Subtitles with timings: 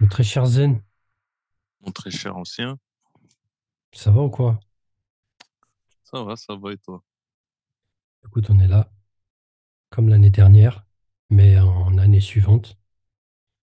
[0.00, 0.82] Mon très cher Zen,
[1.80, 2.78] Mon très cher ancien,
[3.92, 4.58] ça va ou quoi?
[6.02, 7.02] ça va, ça va et toi?
[8.24, 8.92] Écoute, on est là,
[9.90, 10.86] comme l'année dernière,
[11.30, 12.78] mais en année suivante.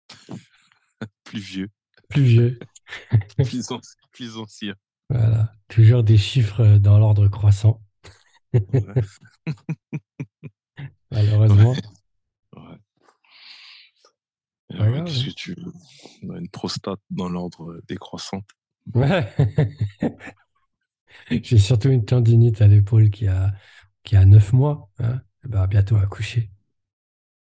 [1.23, 1.69] Plus vieux,
[2.09, 2.63] Plus vieux.
[3.43, 4.75] plus, anci- plus ancien.
[5.09, 5.53] Voilà.
[5.67, 7.81] Toujours des chiffres dans l'ordre croissant,
[11.11, 11.79] malheureusement.
[11.79, 12.00] ouais.
[14.71, 15.25] Qu'est-ce hein.
[15.27, 15.73] que tu veux?
[16.23, 18.47] On a une prostate dans l'ordre décroissante.
[18.93, 19.27] Ouais.
[21.29, 23.51] J'ai surtout une tendinite à l'épaule qui a,
[24.03, 24.89] qui a 9 mois.
[24.99, 25.21] Hein.
[25.43, 26.51] Bah, bientôt à coucher.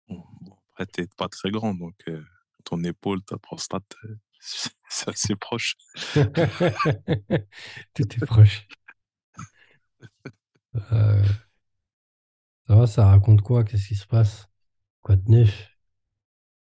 [0.08, 2.22] Bon, bon, après, t'es pas très grand, donc euh,
[2.64, 4.18] ton épaule, ta prostate, euh,
[4.88, 5.76] c'est assez proche.
[7.94, 8.66] Tout est proche.
[10.92, 11.24] Euh,
[12.66, 13.64] ça va, ça raconte quoi?
[13.64, 14.48] Qu'est-ce qui se passe?
[15.02, 15.73] Quoi de neuf?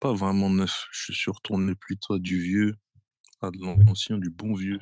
[0.00, 0.86] Pas vraiment neuf.
[0.92, 2.74] Je suis retourné plutôt à du vieux,
[3.42, 4.80] à de l'ancien, du bon vieux,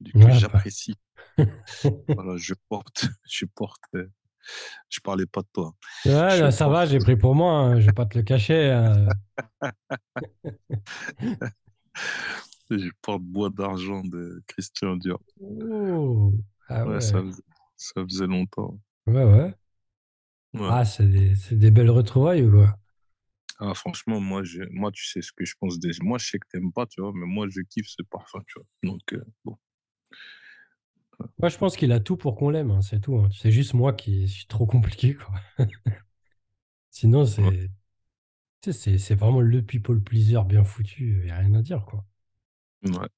[0.00, 0.40] du que Ouais, bah.
[0.40, 0.94] j'apprécie.
[2.14, 3.82] Voilà, je porte, je porte.
[3.96, 4.06] euh,
[4.90, 5.74] je parlais pas de toi.
[6.06, 8.22] Ouais, Je là, ça va, j'ai pris pour moi, hein, je vais pas te le
[8.24, 8.70] cacher.
[8.70, 9.12] hein.
[12.70, 15.20] je porte bois d'argent de Christian Dior.
[15.40, 16.32] Oh,
[16.68, 17.42] ah Ouais, ça ouais, faisait,
[17.76, 18.78] ça faisait longtemps.
[19.06, 19.54] ouais, ouais.
[20.54, 20.72] Ouais.
[20.72, 22.78] Ah, c'est des, c'est des belles retrouvailles ou quoi?
[23.58, 26.02] Ah, franchement, moi, je, moi, tu sais ce que je pense déjà.
[26.02, 28.58] Moi, je sais que t'aimes pas, tu vois, mais moi, je kiffe ce parfum, tu
[28.58, 28.66] vois.
[28.82, 29.56] Donc, euh, bon.
[31.38, 33.16] Moi, je pense qu'il a tout pour qu'on l'aime, hein, c'est tout.
[33.16, 33.28] hein.
[33.32, 35.34] C'est juste moi qui suis trop compliqué, quoi.
[36.90, 37.70] Sinon, c'est,
[38.72, 42.04] c'est, vraiment le people pleaser bien foutu, il n'y a rien à dire, quoi.
[42.82, 43.08] Ouais.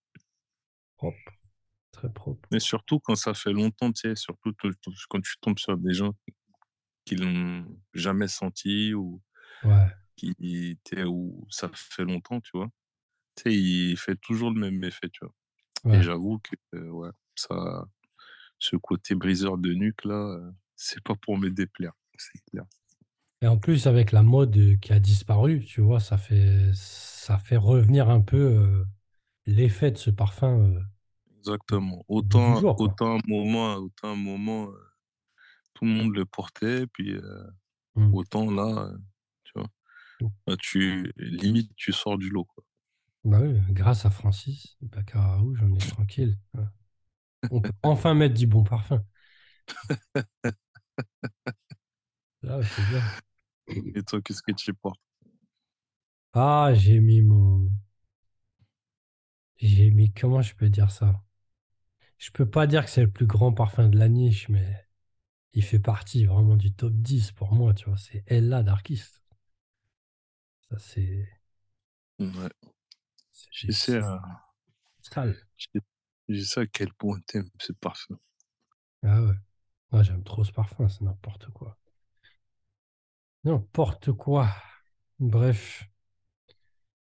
[0.96, 1.32] Propre,
[1.90, 2.48] très propre.
[2.52, 4.52] Mais surtout quand ça fait longtemps, tu sais, surtout
[5.08, 6.14] quand tu tombes sur des gens
[7.04, 9.20] qui l'ont jamais senti ou
[9.64, 9.86] Ouais,
[10.18, 12.68] qui, sais, où ça fait longtemps, tu vois?
[13.36, 15.34] Tu sais, il fait toujours le même effet, tu vois?
[15.92, 17.86] Et j'avoue que, euh, ouais, ça,
[18.58, 22.64] ce côté briseur de nuque, là, euh, c'est pas pour me déplaire, c'est clair.
[23.42, 27.38] Et en plus, avec la mode euh, qui a disparu, tu vois, ça fait, ça
[27.38, 28.84] fait revenir un peu euh,
[29.46, 30.80] l'effet de ce parfum
[31.38, 32.04] Exactement.
[32.08, 34.70] Autant, jour, autant un moment, autant un moment,
[35.74, 37.44] tout le monde le portait, puis euh,
[37.96, 38.12] Mm.
[38.12, 38.92] autant là,
[40.18, 42.64] tu là, tu, limite, tu sors du lot, quoi.
[43.24, 46.38] Bah oui, grâce à Francis, Baccarat rouge, on est tranquille.
[47.50, 49.04] On peut enfin mettre du bon parfum.
[52.42, 53.02] Là, bien.
[53.94, 55.00] Et toi, qu'est-ce que tu portes?
[56.32, 57.70] Ah, j'ai mis mon.
[59.58, 60.10] J'ai mis.
[60.12, 61.22] Comment je peux dire ça?
[62.18, 64.86] Je peux pas dire que c'est le plus grand parfum de la niche, mais
[65.54, 67.98] il fait partie vraiment du top 10 pour moi, tu vois.
[67.98, 69.22] C'est Ella d'Arkist.
[70.70, 71.28] Ça, c'est.
[72.18, 72.50] Ouais.
[73.66, 74.20] des- sais, à-
[75.02, 75.36] sale.
[76.28, 78.18] je sais- à quel point t'aimes ce parfum?
[79.02, 79.34] Ah ouais.
[79.92, 81.76] Moi, j'aime trop ce parfum, c'est n'importe quoi.
[83.42, 84.48] N'importe quoi.
[85.18, 85.88] Bref,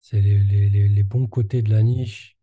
[0.00, 2.36] c'est les, les- les- les bons côtés de la niche.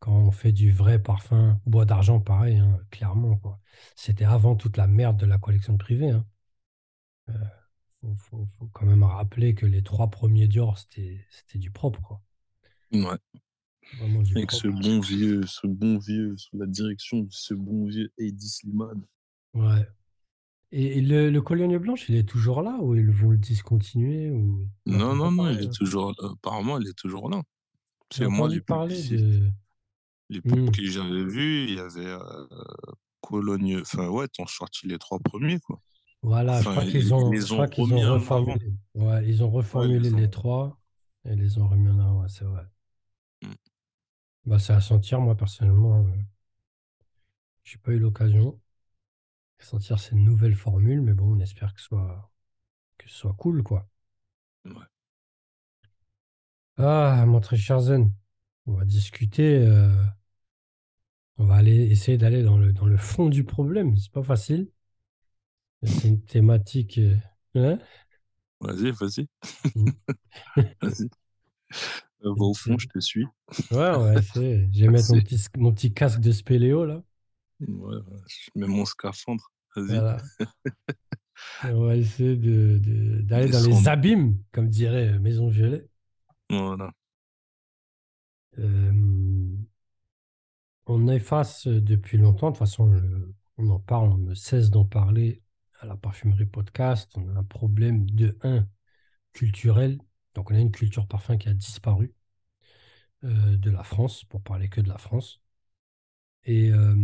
[0.00, 3.60] Quand on fait du vrai parfum, bois d'argent, pareil, hein, clairement, quoi.
[3.96, 6.10] C'était avant toute la merde de la collection privée.
[6.10, 6.26] Hein.
[7.28, 7.63] Euh,
[8.04, 11.26] faut, faut- faut quand même rappeler que les trois premiers Dior, c'était
[11.58, 12.20] du propre, quoi.
[12.92, 13.18] Ouais.
[13.98, 17.86] Vraiment du Avec ce bon vieux, ce bon vieux, sous la direction de ce bon
[17.86, 19.04] vieux Eddie Slimane.
[19.54, 19.86] Ouais.
[20.72, 24.68] Et, le, le Cologne Blanche, il est toujours là ou ils vont le discontinuer ou...
[24.86, 25.70] On Non, non, non, il est hein.
[25.72, 26.30] toujours là.
[26.32, 27.42] Apparemment, il est toujours là.
[28.10, 29.50] Que moi, les parler de...
[30.30, 30.70] les pubs Hmm.
[30.70, 32.46] que j'avais vues, il y avait euh,
[33.20, 33.80] Cologne.
[33.80, 35.80] Enfin, ouais, t'ont sorti les trois premiers, quoi.
[36.24, 38.72] Voilà, je crois ils, qu'ils ils ont, je ont ont reformulé.
[38.94, 40.80] Ouais, ils ont Ouais, reformulé les trois
[41.24, 42.64] et les ont remis en avant, ouais, c'est vrai.
[43.44, 43.54] Mm.
[44.46, 45.98] Bah, c'est à sentir, moi, personnellement.
[46.06, 46.12] euh,
[47.64, 48.58] j'ai pas eu l'occasion
[49.58, 52.30] de sentir ces nouvelles formules, mais bon, on espère que ce soit,
[52.98, 53.88] que ce soit cool, quoi.
[54.66, 54.86] Ouais.
[56.76, 58.12] Ah, mon très cher Zen,
[58.66, 59.58] on va discuter.
[59.66, 59.88] euh,
[61.38, 63.96] on va aller essayer d'aller dans le, dans le fond du problème.
[63.96, 64.68] C'est pas facile.
[65.84, 66.98] C'est une thématique.
[66.98, 67.16] euh,
[67.54, 67.78] hein?
[68.60, 69.26] Vas-y, vas-y,
[69.74, 69.90] Mm.
[70.82, 71.04] vas-y.
[71.04, 71.08] Euh,
[72.36, 73.24] va au fond, je te suis.
[73.70, 74.68] Ouais, on va essayer.
[74.72, 77.02] Je vais mettre mon C'est- petit, mon petit casque de spéléo, là.
[77.60, 79.50] Ouais, ouais, je mets mon scaphandre.
[79.76, 79.86] Vas-y.
[79.98, 80.16] Voilà.
[81.64, 85.86] On va essayer de, de- d'aller dans les abîmes, comme dirait euh, Maison Violet.
[86.48, 86.92] Voilà.
[88.58, 88.92] Euh,
[90.86, 92.92] on efface depuis longtemps, de toute façon,
[93.58, 95.42] on en parle, on ne cesse d'en parler
[95.80, 97.10] à la parfumerie podcast.
[97.16, 98.66] On a un problème de un
[99.34, 99.98] culturel.
[100.34, 102.14] Donc, on a une culture parfum qui a disparu.
[103.24, 105.40] euh, de la France, pour parler que de la France.
[106.44, 106.94] Et euh,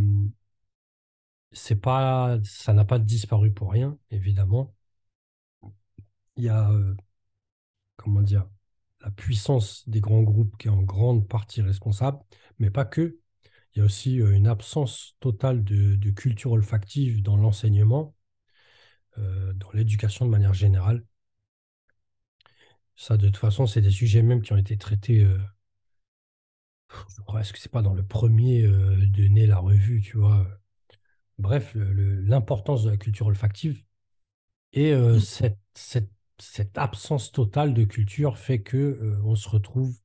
[1.52, 4.74] c'est pas, ça n'a pas disparu pour rien, évidemment.
[6.36, 6.94] Il y a, euh,
[7.96, 8.46] comment dire,
[9.02, 12.18] la puissance des grands groupes qui est en grande partie responsable,
[12.58, 13.18] mais pas que.
[13.74, 18.14] Il y a aussi une absence totale de, de culture olfactive dans l'enseignement,
[19.18, 21.04] dans l'éducation de manière générale.
[22.96, 25.26] Ça, de toute façon, c'est des sujets même qui ont été traités
[27.16, 30.16] je crois, est-ce que c'est pas dans le premier euh, de Né la revue, tu
[30.18, 30.46] vois?
[31.38, 33.84] Bref, l'importance de la culture olfactive
[34.74, 35.20] et euh, Mm.
[35.20, 36.10] cette, cette,
[36.40, 39.96] cette absence totale de culture fait que euh, on se retrouve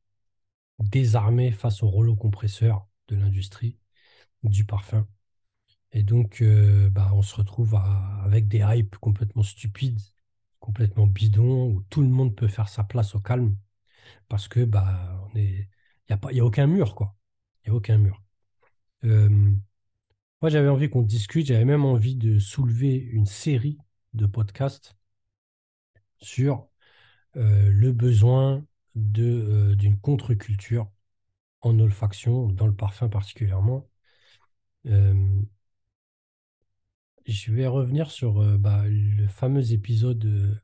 [0.80, 3.78] désarmé face au rouleau compresseur de l'industrie
[4.44, 5.08] du parfum.
[5.96, 7.76] Et donc, euh, bah, on se retrouve
[8.24, 10.02] avec des hypes complètement stupides,
[10.60, 13.56] complètement bidons, où tout le monde peut faire sa place au calme
[14.30, 15.68] parce que bah, il
[16.10, 17.16] n'y a pas, y a aucun mur, quoi.
[17.66, 18.24] Il a aucun mur.
[20.42, 23.78] Moi, j'avais envie qu'on discute, j'avais même envie de soulever une série
[24.14, 24.96] de podcasts
[26.22, 26.68] sur
[27.38, 28.66] euh, le besoin
[28.98, 30.90] euh, d'une contre-culture
[31.62, 33.88] en olfaction, dans le parfum particulièrement.
[37.26, 40.56] Je vais revenir sur euh, bah, le fameux épisode de,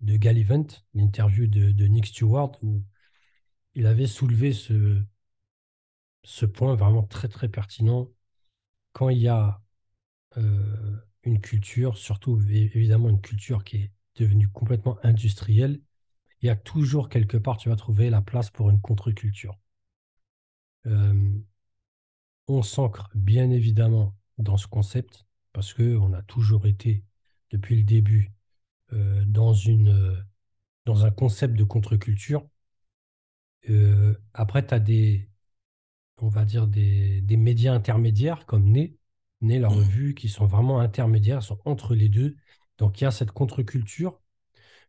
[0.00, 2.82] de Gallivant, l'interview de, Nick Stewart, où
[3.74, 5.04] il avait soulevé ce,
[6.46, 8.08] point vraiment très très pertinent.
[8.92, 9.62] Quand il y a
[10.36, 15.80] euh, une culture, surtout évidemment une culture qui est devenue complètement industrielle,
[16.42, 19.58] il y a toujours quelque part, tu vas trouver la place pour une contre-culture.
[20.86, 21.38] Euh,
[22.48, 27.04] on s'ancre bien évidemment dans ce concept parce qu'on a toujours été,
[27.50, 28.32] depuis le début,
[28.92, 30.16] euh, dans, une, euh,
[30.86, 32.48] dans un concept de contre-culture.
[33.68, 35.28] Euh, après, tu as des,
[36.18, 38.96] on va dire, des, des médias intermédiaires comme Né,
[39.42, 39.76] Né, la Mhm.
[39.76, 42.36] revue, qui sont vraiment intermédiaires, sont entre les deux.
[42.78, 44.20] Donc il y a cette contre-culture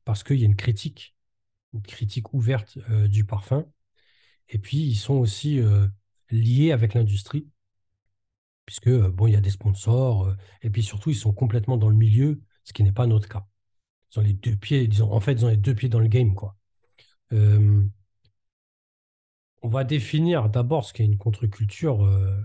[0.06, 1.16] parce qu'il y a une critique,
[1.74, 3.66] une critique ouverte euh, du parfum.
[4.50, 5.62] Et puis ils sont aussi
[6.32, 7.48] liés avec l'industrie,
[8.66, 11.78] puisque euh, bon, il y a des sponsors, euh, et puis surtout ils sont complètement
[11.78, 13.46] dans le milieu, ce qui n'est pas notre cas.
[14.12, 16.08] Ils ont les deux pieds, disons, en fait, ils ont les deux pieds dans le
[16.08, 16.56] game, quoi.
[17.34, 17.84] Euh,
[19.62, 22.36] on va définir d'abord ce qu'est une contre-culture euh,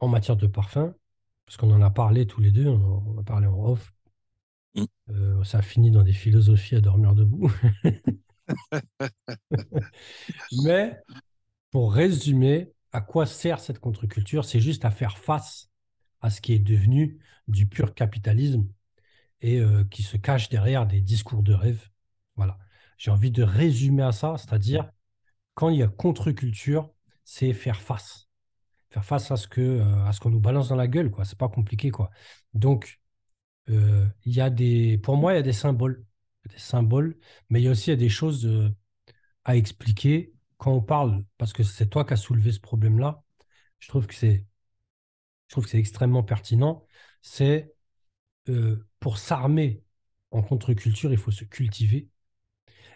[0.00, 0.94] en matière de parfum,
[1.44, 3.92] parce qu'on en a parlé tous les deux, on en a parlé en off.
[4.74, 4.84] Mm.
[5.10, 7.52] Euh, ça a fini dans des philosophies à dormir debout.
[10.64, 10.96] Mais
[11.70, 14.44] pour résumer, à quoi sert cette contre-culture?
[14.44, 15.68] C'est juste à faire face
[16.20, 17.18] à ce qui est devenu
[17.48, 18.66] du pur capitalisme
[19.40, 21.88] et euh, qui se cache derrière des discours de rêve.
[22.36, 22.56] Voilà.
[22.96, 24.90] J'ai envie de résumer à ça, c'est-à-dire
[25.54, 26.90] quand il y a contre-culture,
[27.24, 28.28] c'est faire face.
[28.90, 31.24] Faire face à ce que, euh, à ce qu'on nous balance dans la gueule, quoi.
[31.24, 32.10] C'est pas compliqué, quoi.
[32.54, 33.00] Donc,
[33.70, 36.04] euh, il y a des, pour moi, il y a des symboles,
[36.48, 37.18] des symboles,
[37.50, 38.72] mais il y a aussi des choses
[39.44, 40.33] à expliquer
[40.72, 43.22] on parle, parce que c'est toi qui as soulevé ce problème-là.
[43.80, 44.46] Je trouve que c'est,
[45.48, 46.86] je trouve que c'est extrêmement pertinent.
[47.22, 47.74] C'est
[48.48, 49.82] euh, pour s'armer
[50.30, 52.08] en contre-culture, il faut se cultiver.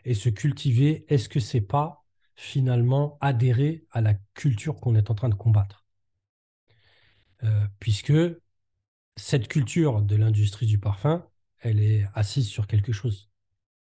[0.04, 2.04] Et se cultiver, est-ce que c'est pas
[2.36, 5.84] finalement adhérer à la culture qu'on est en train de combattre?
[7.44, 8.12] Euh, Puisque
[9.16, 11.26] cette culture de l'industrie du parfum,
[11.60, 13.30] elle est assise sur quelque chose.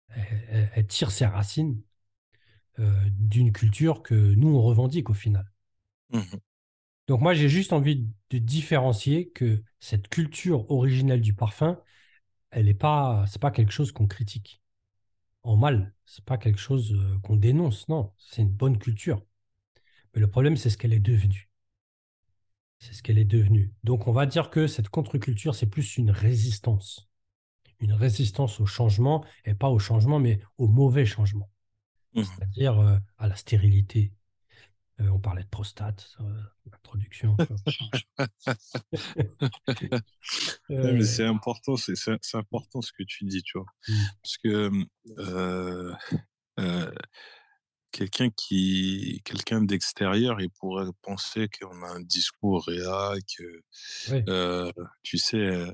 [0.10, 1.82] Elle, tire ses racines
[2.78, 5.50] d'une culture que nous, on revendique au final.
[6.12, 6.40] Mhm.
[7.08, 11.80] Donc moi, j'ai juste envie de différencier que cette culture originelle du parfum,
[12.52, 14.62] elle n'est pas, c'est pas quelque chose qu'on critique
[15.44, 15.94] en mal.
[16.06, 17.88] C'est pas quelque chose euh, qu'on dénonce.
[17.88, 19.22] Non, c'est une bonne culture.
[20.14, 21.50] Mais le problème, c'est ce qu'elle est devenue.
[22.80, 23.74] C'est ce qu'elle est devenue.
[23.84, 27.10] Donc on va dire que cette contre-culture, c'est plus une résistance.
[27.80, 31.50] Une résistance au changement, et pas au changement, mais au mauvais changement.
[32.16, 32.24] Mhm.
[32.24, 34.14] C'est-à-dire euh, à la stérilité.
[35.02, 36.42] Euh, on parlait de prostate, euh,
[36.72, 37.36] l'introduction.
[40.70, 43.68] C'est important, c'est c'est- important ce que tu dis, tu vois.
[43.88, 44.72] mm, Parce que
[47.92, 53.62] quelqu'un qui, quelqu'un d'extérieur, il pourrait penser qu'on a un discours que
[54.12, 54.72] ouais, euh,
[55.04, 55.66] tu sais,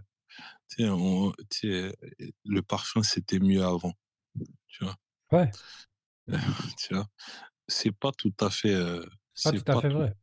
[0.69, 1.95] tu sais, on- tu sais,
[2.45, 3.93] le parfum c'était mieux avant,
[4.67, 4.95] tu vois.
[5.31, 5.51] ouais,
[6.77, 7.07] Tu vois,
[7.67, 10.15] c'est pas tout à fait, euh, pas c'est tout à pas fait tout, vrai.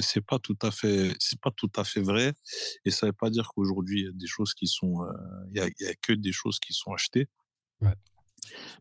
[0.00, 2.34] c'est pas tout à fait, c'est pas tout à fait vrai.
[2.84, 5.12] Et ça veut pas dire qu'aujourd'hui il y a des choses qui sont, euh,
[5.50, 7.28] il y a, il y a que des choses qui sont achetées.
[7.80, 7.94] Ouais.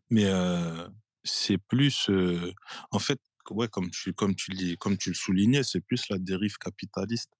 [0.10, 0.88] Mais euh,
[1.24, 2.53] c'est plus, euh,
[2.91, 6.18] en fait, ouais, comme tu, comme tu, le- comme tu le soulignais, c'est plus la
[6.18, 7.32] dérive capitaliste.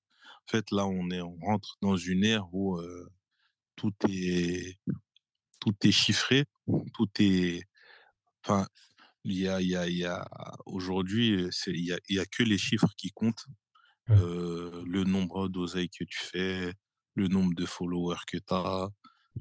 [0.48, 3.10] En fait, là, on est, on rentre dans une ère où euh,
[3.75, 4.78] tout est,
[5.60, 6.46] tout est chiffré,
[6.94, 7.63] tout est,
[8.44, 8.68] enfin,
[9.24, 10.28] il y a, il y a, il y a,
[10.66, 13.46] aujourd'hui, il y a, il y a que les chiffres qui comptent.
[14.10, 14.18] Ouais.
[14.18, 16.74] Euh, le nombre d'oseilles que tu fais,
[17.16, 18.90] le nombre de followers que tu as.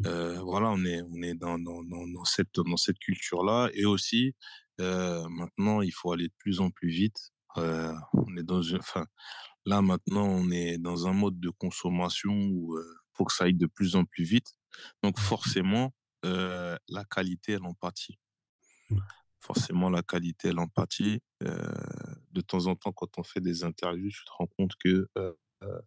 [0.06, 3.70] Euh, voilà, on est, on est dans, dans, dans, dans cette, dans cette culture-là.
[3.72, 4.34] Et aussi,
[4.80, 7.32] euh, maintenant, il faut aller de plus en plus vite.
[7.56, 9.06] On est dans une, enfin,
[9.66, 13.54] là, maintenant, on est dans un mode de consommation où il faut que ça aille
[13.54, 14.54] de plus en plus vite.
[15.02, 15.92] Donc, forcément,
[16.24, 18.18] euh, la qualité, elle en pâtit.
[19.40, 21.22] Forcément, la qualité, pâtit.
[21.42, 21.56] Euh,
[22.32, 25.32] de temps en temps, quand on fait des interviews, tu te rends compte que euh,
[25.62, 25.80] euh,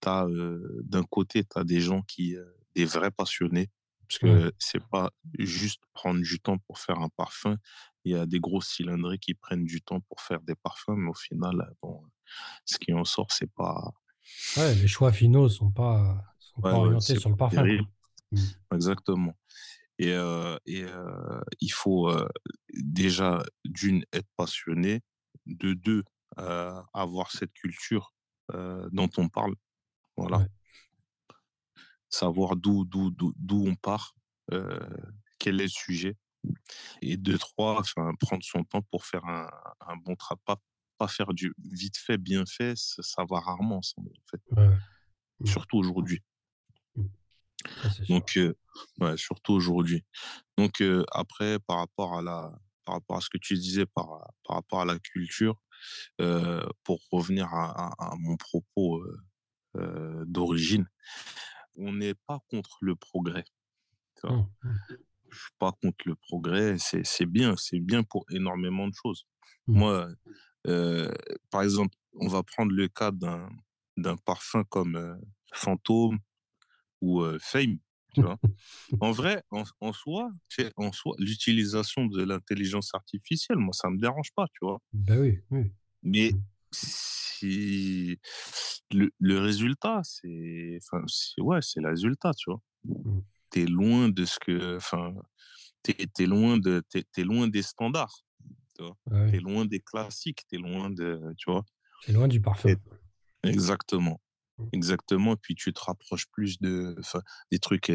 [0.00, 2.36] t'as, euh, d'un côté, tu as des gens qui,
[2.74, 3.70] des vrais passionnés,
[4.06, 4.52] parce que Ouais.
[4.58, 7.56] c'est pas juste prendre du temps pour faire un parfum.
[8.04, 11.10] Il y a des gros cylindrés qui prennent du temps pour faire des parfums, mais
[11.10, 12.02] au final, bon,
[12.64, 13.92] ce qui en sort, c'est pas,
[14.56, 17.84] Ouais, les choix finaux sont pas, sont ouais, pas orientés sur le parfum, terrible.
[17.84, 18.38] quoi.
[18.38, 18.74] Mm.
[18.76, 19.34] Exactement.
[20.00, 22.26] Et, euh, et euh, il faut euh,
[22.72, 25.02] déjà, d'une, être passionné,
[25.44, 26.04] de deux,
[26.94, 28.14] avoir cette culture
[28.92, 29.54] dont on parle.
[30.16, 30.38] Voilà.
[30.38, 30.46] Ouais.
[32.08, 34.14] Savoir d'où d'où d'où on part,
[35.38, 36.16] quel est le sujet.
[37.02, 39.50] Et de trois, enfin, prendre son temps pour faire un,
[39.86, 40.40] un bon travail.
[40.46, 40.56] Pas,
[40.96, 44.40] pas faire du vite fait, bien fait, ça, ça va rarement ensemble, en fait.
[44.52, 44.76] Ouais, ouais.
[45.40, 45.46] Mm.
[45.46, 46.22] Surtout aujourd'hui.
[46.94, 48.06] Sûr.
[48.08, 48.54] Donc, euh,
[49.00, 50.04] ouais, surtout aujourd'hui.
[50.58, 52.52] Donc, euh, après, par rapport à la,
[52.84, 54.06] par rapport à ce que tu disais par,
[54.44, 55.60] par rapport à la culture,
[56.20, 59.02] euh, pour revenir à, à, à mon propos
[59.76, 60.86] euh, d'origine,
[61.76, 63.44] on n'est pas contre le progrès.
[64.20, 64.36] tu vois?
[64.36, 64.78] Mm, mm,
[65.30, 66.76] Je suis pas contre le progrès.
[66.78, 69.26] C'est, c'est bien, c'est bien pour énormément de choses.
[69.66, 69.78] Mm.
[69.78, 70.08] Moi,
[71.50, 73.48] par exemple, on va prendre le cas d'un,
[73.96, 75.18] d'un parfum comme
[75.54, 76.18] Fantôme
[77.00, 77.78] ou Fame.
[78.14, 78.38] Tu vois.
[79.00, 80.30] En vrai, en, en soi,
[80.76, 84.80] en soi, l'utilisation de l'intelligence artificielle, moi, ça me dérange pas, tu vois.
[84.92, 85.72] Ben oui, oui.
[86.02, 86.40] Mais Mm.
[86.72, 88.18] si
[88.92, 91.04] le, le résultat, c'est, enfin,
[91.38, 92.60] ouais, c'est le résultat, tu vois.
[92.84, 93.20] Mm.
[93.50, 95.14] T'es loin de ce que, enfin,
[96.18, 96.82] loin de,
[97.18, 98.24] loin des standards,
[98.76, 98.96] tu vois.
[99.06, 99.30] Oui.
[99.30, 101.64] T'es loin des classiques, t'es loin de, tu vois.
[102.04, 102.70] C'est loin du parfum.
[102.70, 102.76] Et-
[103.48, 104.20] Exactement.
[104.60, 104.68] Mm.
[104.72, 105.36] Exactement.
[105.36, 106.96] Puis tu te rapproches plus de,
[107.50, 107.92] des trucs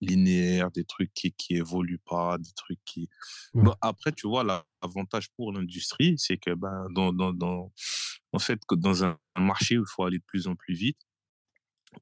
[0.00, 3.08] linéaires, des trucs qui, qui évoluent pas, des trucs qui.
[3.54, 3.62] Ouais.
[3.64, 7.72] Bon, après, tu vois, la- l'avantage pour l'industrie, c'est que, ben, dans, dans, dans,
[8.32, 10.98] en fait, dans un marché où il faut aller de plus en plus vite,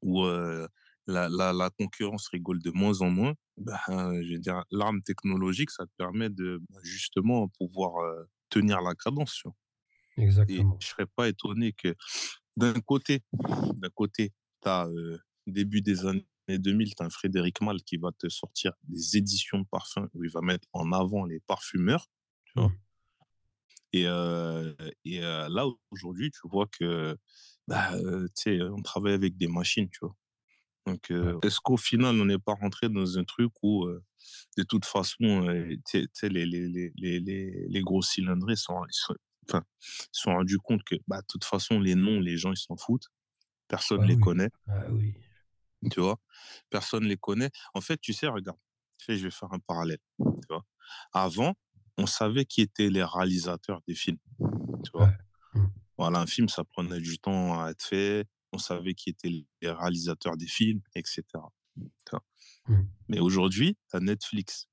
[0.03, 0.69] où euh,
[1.07, 5.71] la, la, la concurrence rigole de moins en moins, ben, je veux dire, l'arme technologique,
[5.71, 9.35] ça te permet de, ben, justement, pouvoir euh, tenir la cadence.
[9.35, 9.57] tu vois?
[10.49, 10.79] Et Exactement.
[10.81, 11.95] je serais pas étonné que
[12.57, 14.33] d'un côté, d'un côté,
[14.63, 14.89] tu as
[15.47, 19.61] début des années 2000, tu as un Frédéric Mal qui va te sortir des éditions
[19.61, 22.07] de parfums où il va mettre en avant les parfumeurs.
[22.47, 22.69] Tu vois?
[22.69, 22.79] Mm.
[23.93, 27.17] Et, euh, et euh, là, aujourd'hui, tu vois que
[27.67, 30.15] bah, on travaille avec des machines, tu vois?
[30.87, 31.11] Donc,
[31.43, 33.89] est-ce qu'au final, on n'est pas rentré dans un truc où,
[34.57, 35.81] de toute façon, les,
[36.31, 39.15] les, les, les, les, les gros cylindrés sont, ils sont,
[39.49, 42.53] enfin, ils se sont rendus compte que, bah, de toute façon, les noms, les gens,
[42.53, 43.09] ils s'en foutent.
[43.69, 44.21] Personne Ah les oui.
[44.21, 45.15] connaît, Ah oui.
[45.91, 46.19] tu vois?
[46.71, 47.51] Personne les connaît.
[47.75, 48.59] En fait, tu sais, regarde,
[49.09, 50.65] je vais faire un parallèle, tu vois?
[51.13, 51.55] Avant,
[51.99, 54.19] on savait qui étaient les réalisateurs des films,
[54.85, 55.07] tu vois?
[55.07, 55.61] Ouais.
[55.61, 55.67] Mm.
[55.99, 58.27] Voilà, un film, ça prenait du temps à être fait.
[58.53, 61.23] On savait qui étaient les réalisateurs des films, etc.
[61.77, 62.25] tu vois?
[62.69, 62.83] Mm.
[63.09, 64.69] Mais aujourd'hui, tu as Netflix.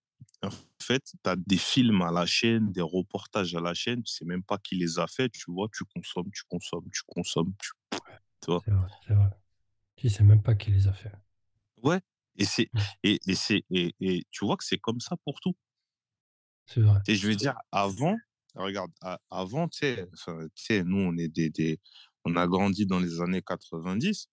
[0.47, 4.03] En fait, tu as des films à la chaîne, des reportages à la chaîne.
[4.03, 5.31] Tu sais même pas qui les a faits.
[5.31, 7.53] Tu vois, tu consommes, tu consommes, tu consommes.
[7.59, 7.71] Tu...
[7.91, 8.61] tu vois?
[8.65, 9.29] C'est vrai, c'est vrai.
[9.95, 11.11] Tu sais même pas qui les a fait.
[11.81, 12.01] Ouais.
[12.35, 12.69] Et, c'est,
[13.03, 15.55] et, et, c'est, et, et tu vois que c'est comme ça pour tout.
[16.65, 16.99] C'est vrai.
[17.07, 18.17] Et je veux dire, avant,
[18.55, 18.91] regarde,
[19.29, 21.79] avant, tu sais, enfin, tu sais, nous, on est des, des,
[22.25, 24.29] on a grandi dans les années 90.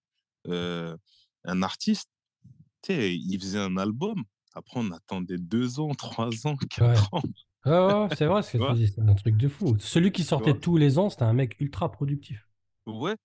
[0.46, 0.96] Euh,
[1.44, 2.08] un artiste,
[2.82, 4.24] tu sais, il faisait un album.
[4.54, 7.22] Après, on attendait deux ans, trois ans, quatre ans.
[7.66, 8.72] Ouais, ouais, ouais, c'est vrai ce que Tu vois?
[8.74, 8.88] tu dis.
[8.88, 9.76] C'est un truc de fou.
[9.78, 12.48] Celui qui sortait tous les ans, c'était un mec ultra productif.
[12.86, 13.16] Ouais.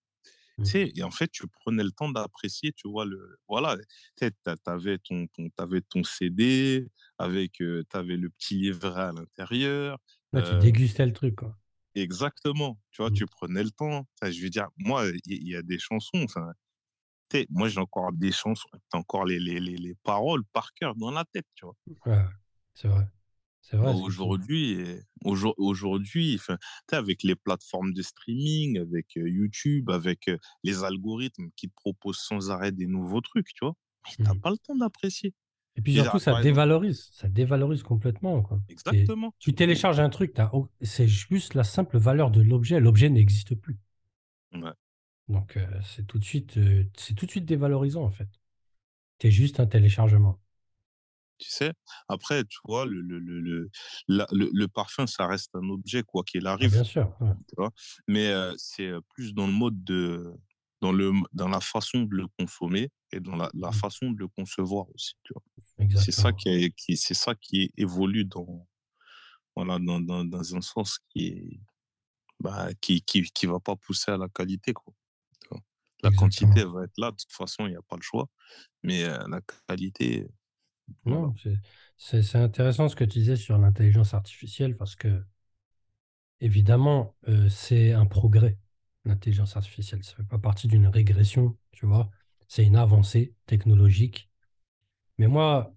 [0.58, 0.64] Mm.
[0.64, 3.78] Tu sais, et en fait, tu prenais le temps d'apprécier, tu vois, le, voilà,
[4.18, 4.30] tu
[4.64, 5.50] t'avais ton, ton,
[5.90, 9.98] ton CD, avec, euh, t'avais le petit livret à l'intérieur.
[10.34, 11.58] Là, tu euh, dégustais le truc, quoi.
[11.96, 12.78] Exactement.
[12.92, 13.14] Tu vois, Mm.
[13.14, 14.06] tu prenais le temps.
[14.22, 16.24] Enfin, je veux dire, moi, il y, a des chansons.
[16.24, 16.65] Enfin, tu
[17.50, 21.26] moi, j'ai encore des chansons, encore les, les, les, les paroles par cœur dans la
[21.26, 21.76] tête, tu vois.
[22.06, 22.24] Ouais,
[22.74, 23.08] c'est vrai.
[23.62, 23.94] C'est vrai.
[23.96, 24.78] Aujourd'hui,
[26.92, 30.30] avec les plateformes de streaming, avec YouTube, avec
[30.64, 33.76] les algorithmes qui te proposent sans arrêt des nouveaux trucs, tu vois,
[34.20, 34.42] mais t'as Mm.
[34.42, 35.34] pas le temps d'apprécier.
[35.78, 37.10] Et puis surtout, ça dévalorise.
[37.12, 38.42] Ça dévalorise complètement.
[38.44, 38.62] quoi.
[38.70, 39.34] Exactement.
[39.40, 40.34] Tu télécharges un truc,
[40.82, 42.80] c'est juste la simple valeur de l'objet.
[42.80, 43.78] L'objet n'existe plus.
[44.54, 44.72] Ouais.
[45.28, 48.30] Donc, euh, c'est tout de suite, euh, c'est tout de suite dévalorisant en fait.
[49.22, 50.40] C'est juste un téléchargement.
[51.38, 51.74] Tu sais,
[52.08, 53.70] après, tu vois, le, le, le, le,
[54.08, 56.70] la- le- le parfum, ça reste un objet, quoi qu'il Ah, arrive.
[56.70, 57.16] bien sûr.
[57.22, 57.32] ouais.
[57.50, 57.72] tu vois?
[58.08, 60.34] Mais euh, c'est euh, plus dans le mode de.
[60.82, 63.74] Dans, le, dans la façon de le consommer et dans la, la Mm.
[63.74, 65.14] façon de le concevoir aussi.
[65.24, 65.44] Tu vois?
[65.94, 66.14] C'est Exactement.
[66.14, 68.68] ça qui, est, qui, c'est ça qui évolue dans,
[69.56, 71.60] voilà, dans, dans, dans un sens qui est,
[72.40, 74.74] bah, qui, qui, qui va pas pousser à la qualité.
[74.74, 74.94] Quoi.
[76.06, 76.14] La Exactement.
[76.14, 78.28] quantité va être là, de toute façon, il n'y a pas le choix.
[78.84, 80.28] Mais la qualité,
[81.06, 81.28] voilà.
[81.28, 81.36] Non,
[81.98, 85.24] c'est- intéressant ce que tu disais sur l'intelligence artificielle parce que,
[86.42, 88.58] évidemment, euh, c'est un progrès,
[89.06, 90.04] l'intelligence artificielle.
[90.04, 92.10] Ça ne fait pas partie d'une régression, tu vois?
[92.48, 94.30] C'est une avancée technologique.
[95.18, 95.76] Mais moi,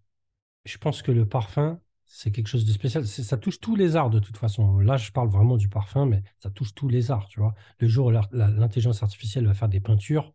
[0.66, 3.06] je pense que le parfum, c'est quelque chose de spécial.
[3.06, 4.78] Ça touche tous les arts de toute façon.
[4.80, 7.54] Là, je parle vraiment du parfum, mais ça touche tous les arts, tu vois.
[7.80, 10.34] Le jour où l'intelligence artificielle va faire des peintures,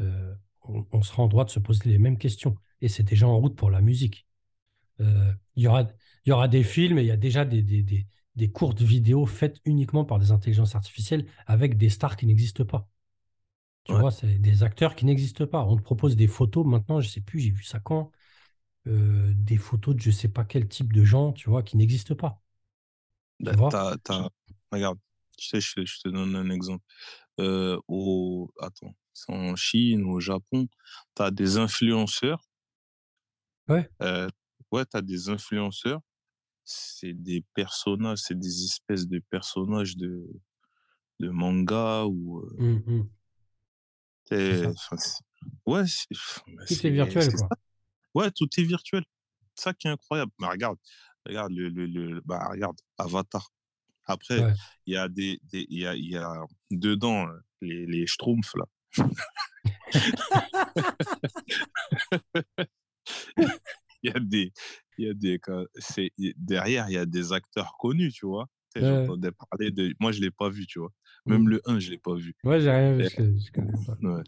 [0.00, 2.56] euh, on, on sera en droit de se poser les mêmes questions.
[2.82, 4.26] Et c'est déjà en route pour la musique.
[5.00, 5.82] Euh, Il y aura,
[6.26, 8.82] il y aura des films et il y a déjà des, des, des, des courtes
[8.82, 12.88] vidéos faites uniquement par des intelligences artificielles avec des stars qui n'existent pas.
[13.84, 14.02] Tu Ouais.
[14.02, 15.64] vois, c'est des acteurs qui n'existent pas.
[15.64, 18.10] On te propose des photos maintenant, je sais plus, j'ai vu ça quand,
[18.86, 22.14] euh, des photos de je sais pas quel type de gens, tu vois, qui n'existent
[22.16, 22.42] pas.
[23.44, 23.70] Tu Bah, vois?
[23.70, 24.28] t'as- t'as-
[24.72, 24.98] Regarde,
[25.38, 26.84] tu sais, je, te- je te donne un exemple.
[27.40, 28.50] Euh, au...
[28.60, 30.68] Attends, c'est en Chine, au Japon,
[31.16, 32.40] tu as des influenceurs.
[33.68, 33.88] Ouais.
[34.02, 34.28] Euh,
[34.72, 36.00] ouais, tu as des influenceurs.
[36.64, 40.26] C'est des personnages, c'est des espèces de personnages de,
[41.20, 42.44] de manga ou.
[44.28, 45.22] C'est enfin, c'est-
[45.66, 46.14] ouais, c'est
[46.68, 47.48] Tout est virtuel, quoi.
[47.48, 47.65] ça.
[48.16, 49.04] Ouais, tout est virtuel.
[49.54, 50.32] C'est ça qui est incroyable.
[50.38, 50.78] Mais regarde,
[51.26, 53.50] regarde, le, le, le- bah, regarde, Avatar.
[54.06, 54.54] Après, Ouais.
[54.86, 56.32] il y a des, des- il y a, il y a
[56.70, 58.64] dedans euh, les, les schtroumpfs là.
[64.02, 64.52] Il y a des,
[64.98, 65.40] il y a des,
[65.78, 68.46] c'est derrière il y a des acteurs connus, tu vois.
[68.76, 68.82] Ouais.
[68.82, 70.92] J'entendais parler de, moi je l'ai pas vu, tu vois.
[71.24, 71.48] Même Hum.
[71.48, 72.34] le 1, je l'ai pas vu.
[72.44, 74.22] Ouais, j'ai rien vu, Et- je, connais- je connais pas.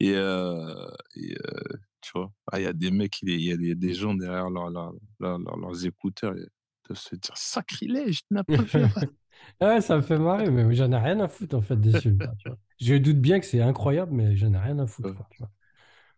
[0.00, 3.56] Et, euh, et, euh, tu vois, ah, il y a des mecs, il y a
[3.56, 6.34] des, des gens derrière leur, leur- leur- leur- leurs écouteurs.
[6.36, 6.48] Ils
[6.88, 9.14] doivent se dire sacrilège, tu n'as pas vu Avatar.
[9.60, 12.22] Ouais, ça me fait marrer, mais j'en ai rien à foutre en fait des films.
[12.22, 12.58] là, tu vois.
[12.80, 15.08] Je doute bien que c'est incroyable, mais j'en ai rien à foutre.
[15.10, 15.14] Ouais.
[15.14, 15.50] quoi, tu vois.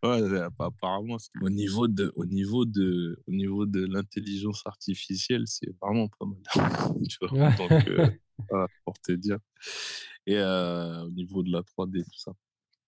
[0.02, 5.74] Ouais, appa- apparemment, au niveau de, au niveau de, au niveau de l'intelligence artificielle, c'est
[5.80, 6.42] vraiment pas mal.
[7.08, 7.50] tu vois, Ouais.
[7.56, 8.10] donc, euh,
[8.50, 9.38] voilà, pour te dire.
[10.26, 12.32] Et euh, au niveau de la 3D, tout ça.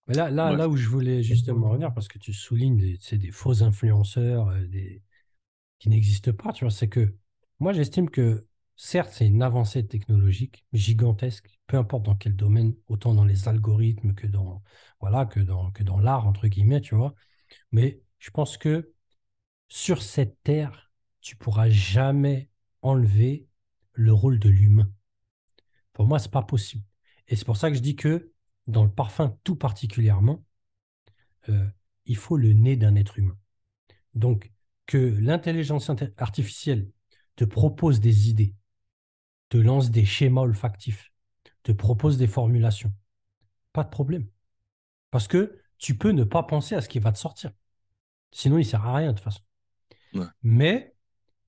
[0.08, 0.56] Mais là, là, Ouais.
[0.56, 3.62] là où je voulais justement revenir, parce que tu soulignes des, tu sais, des faux
[3.62, 5.02] influenceurs euh, des,
[5.78, 7.14] qui n'existent pas, tu vois, c'est que
[7.60, 13.14] moi j'estime que certes c'est une avancée technologique gigantesque, peu importe dans quel domaine, autant
[13.14, 14.62] dans les algorithmes que dans
[15.00, 17.14] voilà que dans que dans l'art entre guillemets, tu vois.
[17.72, 18.92] Mais je pense que
[19.68, 20.92] sur cette terre,
[21.22, 22.50] tu pourras jamais
[22.82, 23.46] enlever
[23.94, 24.90] le rôle de l'humain.
[25.92, 26.84] Pour moi, c'est pas possible.
[27.28, 28.32] Et c'est pour ça que je dis que
[28.66, 30.44] dans le parfum tout particulièrement,
[31.48, 31.66] euh,
[32.04, 33.38] il faut le nez d'un être humain.
[34.14, 34.52] Donc,
[34.86, 36.90] que l'intelligence artificielle
[37.34, 38.54] te propose des idées,
[39.48, 41.12] te lance des schémas olfactifs,
[41.62, 42.92] te propose des formulations,
[43.72, 44.28] pas de problème.
[45.10, 47.52] Parce que tu peux ne pas penser à ce qui va te sortir.
[48.30, 49.42] Sinon, il ne sert à rien de toute façon.
[50.14, 50.26] Ouais.
[50.42, 50.94] Mais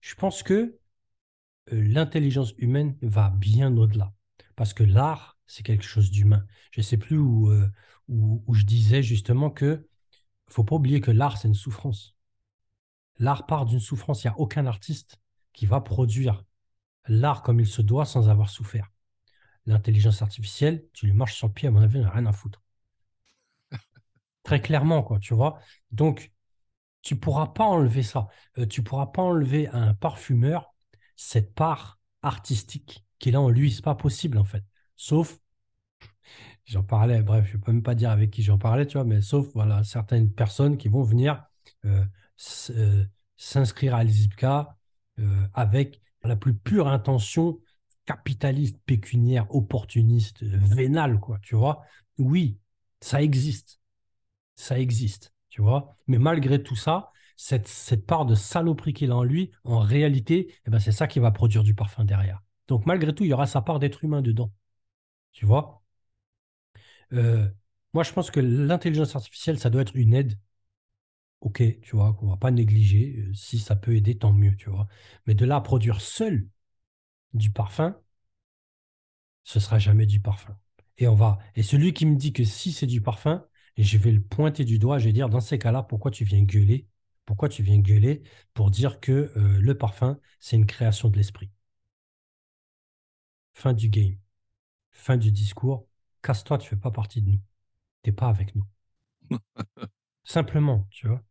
[0.01, 4.13] je pense que euh, l'intelligence humaine va bien au-delà.
[4.57, 6.47] Parce que l'art, c'est quelque chose d'humain.
[6.71, 7.69] Je ne sais plus où, euh,
[8.09, 9.89] où, où je disais justement que
[10.49, 12.17] faut pas oublier que l'art, c'est une souffrance.
[13.19, 14.25] L'art part d'une souffrance.
[14.25, 15.21] Il n'y a aucun artiste
[15.53, 16.45] qui va produire
[17.07, 18.91] l'art comme il se doit sans avoir souffert.
[19.67, 22.63] L'intelligence artificielle, tu lui marches sur le pied, à mon avis, rien à foutre.
[24.43, 25.59] Très clairement, quoi, tu vois.
[25.91, 26.33] Donc,
[27.03, 28.29] tu pourras pas enlever ça.
[28.59, 30.75] Euh, tu pourras pas enlever à un parfumeur
[31.17, 33.73] cette part artistique qu'il a en lui.
[33.73, 34.65] C'est pas possible, en fait.
[34.99, 35.39] Sauf,
[36.65, 39.05] j'en parlais, bref, je ne peux même pas dire avec qui j'en parlais, tu vois,
[39.05, 41.45] mais sauf, voilà, certaines personnes qui vont venir
[41.85, 42.05] euh,
[42.71, 43.05] euh,
[43.37, 44.77] s'inscrire à l'ISIPCA
[45.21, 47.61] euh, avec la plus pure intention
[48.07, 51.83] capitaliste, pécuniaire, opportuniste, vénale, quoi, tu vois.
[52.19, 52.59] Oui,
[53.01, 53.81] ça existe.
[54.57, 55.95] Ça existe, tu vois.
[56.09, 60.53] Mais malgré tout ça, cette, cette part de saloperie qu'il a en lui, en réalité,
[60.67, 62.43] eh ben, c'est ça qui va produire du parfum derrière.
[62.67, 64.51] Donc malgré tout, il y aura sa part d'être humain dedans.
[65.33, 65.83] Tu vois?
[67.13, 67.49] Euh,
[67.95, 70.39] Moi, je pense que l'intelligence artificielle, ça doit être une aide.
[71.41, 73.17] Ok, tu vois, qu'on va pas négliger.
[73.29, 74.89] Euh, si ça peut aider, tant mieux, tu vois.
[75.27, 76.49] Mais de là à produire seul
[77.35, 77.97] du parfum,
[79.45, 80.57] ce sera jamais du parfum.
[80.99, 81.39] Et on va.
[81.57, 83.45] Et celui qui me dit que si c'est du parfum,
[83.77, 86.43] je vais le pointer du doigt, je vais dire dans ces cas-là, pourquoi tu viens
[86.43, 86.87] gueuler?
[87.25, 88.23] Pourquoi tu viens gueuler
[88.55, 91.51] pour dire que euh, le parfum, c'est une création de l'esprit?
[93.53, 94.17] Fin du game.
[94.99, 95.87] Fin du discours.
[96.23, 97.41] Casse-toi, tu fais pas partie de nous.
[98.03, 98.67] T'es pas avec nous.
[100.25, 101.23] Simplement, tu vois.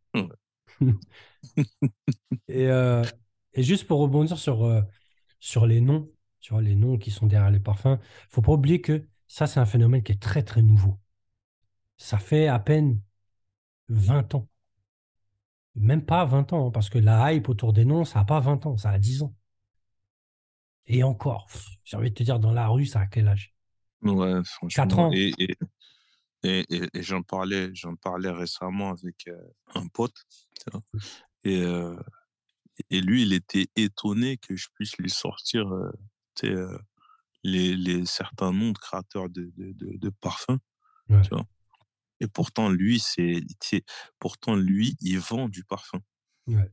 [2.48, 3.04] et, euh,
[3.54, 4.82] et, juste pour rebondir sur, euh,
[5.42, 8.00] sur les noms, tu vois, les noms qui sont derrière les parfums,
[8.30, 10.98] faut pas oublier que ça, c'est un phénomène qui est très, très nouveau.
[11.98, 13.02] Ça fait à peine
[13.90, 14.48] 20 ans.
[15.76, 18.40] Même pas 20 ans, hein, parce que la hype autour des noms, ça n'a pas
[18.40, 19.36] 20 ans, ça a 10 ans.
[20.88, 21.48] Et encore,
[21.84, 23.54] j'ai envie de te dire, dans la rue, ça a quel âge?
[24.02, 24.84] Ouais, franchement.
[24.84, 25.12] 4 ans.
[25.14, 25.34] Et,
[26.44, 29.42] et, et, j'en parlais, j'en parlais récemment avec euh,
[29.76, 30.26] un pote.
[31.44, 31.98] Et, euh,
[32.90, 35.92] et lui, il était étonné que je puisse lui sortir euh,
[36.44, 36.78] euh
[37.44, 40.60] les, les, certains noms de créateurs de, de, de, parfums.
[41.08, 41.46] Tu vois
[42.20, 43.44] et pourtant, lui, c'est,
[44.20, 46.02] pourtant, lui, il vend du parfum.
[46.48, 46.72] Ouais.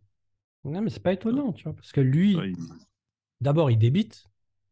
[0.64, 2.37] Non, mais c'est pas étonnant, tu vois, parce que lui,
[3.40, 4.24] d'abord, il débite.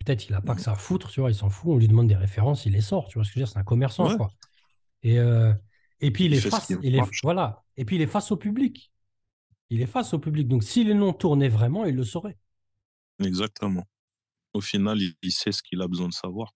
[0.04, 1.72] Peut-être il a pas que ça à foutre, tu vois, il s'en fout.
[1.72, 3.52] On lui demande des références, il les sort, tu vois ce que je veux dire.
[3.52, 4.30] C'est un commerçant, quoi.
[5.02, 5.52] Et, euh,
[6.00, 7.64] et puis, il, est face, il est, voilà.
[7.76, 8.92] Et puis, il est face au public.
[9.70, 10.48] Il est face au public.
[10.48, 12.36] Donc, si les noms tournaient vraiment, il le saurait.
[13.22, 13.84] Exactement.
[14.52, 16.54] Au final, il, sait ce qu'il a besoin de savoir.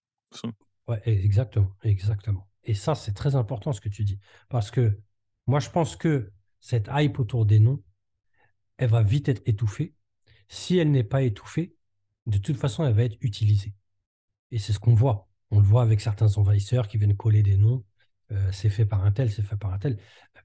[0.89, 2.49] Ouais, exactement, exactement.
[2.65, 4.19] Et ça, c'est très important ce que tu dis.
[4.49, 5.01] Parce que
[5.47, 7.83] moi, je pense que cette hype autour des noms,
[8.77, 9.95] elle va vite être étouffée.
[10.49, 11.76] Si elle n'est pas étouffée,
[12.27, 13.75] de toute façon, elle va être utilisée.
[14.51, 15.29] Et c'est ce qu'on voit.
[15.51, 17.85] On le voit avec certains envahisseurs qui viennent coller des noms.
[18.33, 19.99] Euh, c'est fait par un tel, c'est fait par un tel.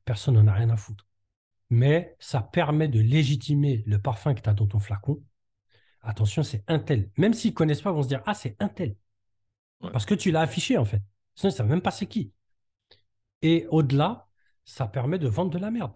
[0.06, 1.08] Personne n'en a rien à foutre.
[1.70, 5.24] Mais ça permet de légitimer le parfum que tu as dans ton flacon.
[6.02, 7.12] Attention, c'est un tel.
[7.18, 8.96] Même s'ils ne connaissent pas, ils vont se dire Ah, c'est un tel.
[9.80, 11.02] Parce que tu l'as affiché, en fait.
[11.36, 12.34] Sinon, ils ne savent même pas c'est qui.
[13.44, 14.28] Et au-delà,
[14.66, 15.96] ça permet de vendre de la merde.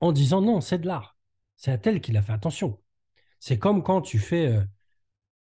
[0.00, 1.16] En disant non, c'est de l'art.
[1.56, 2.80] C'est un tel qui l'a fait attention.
[3.40, 4.64] C'est comme quand tu fais, euh,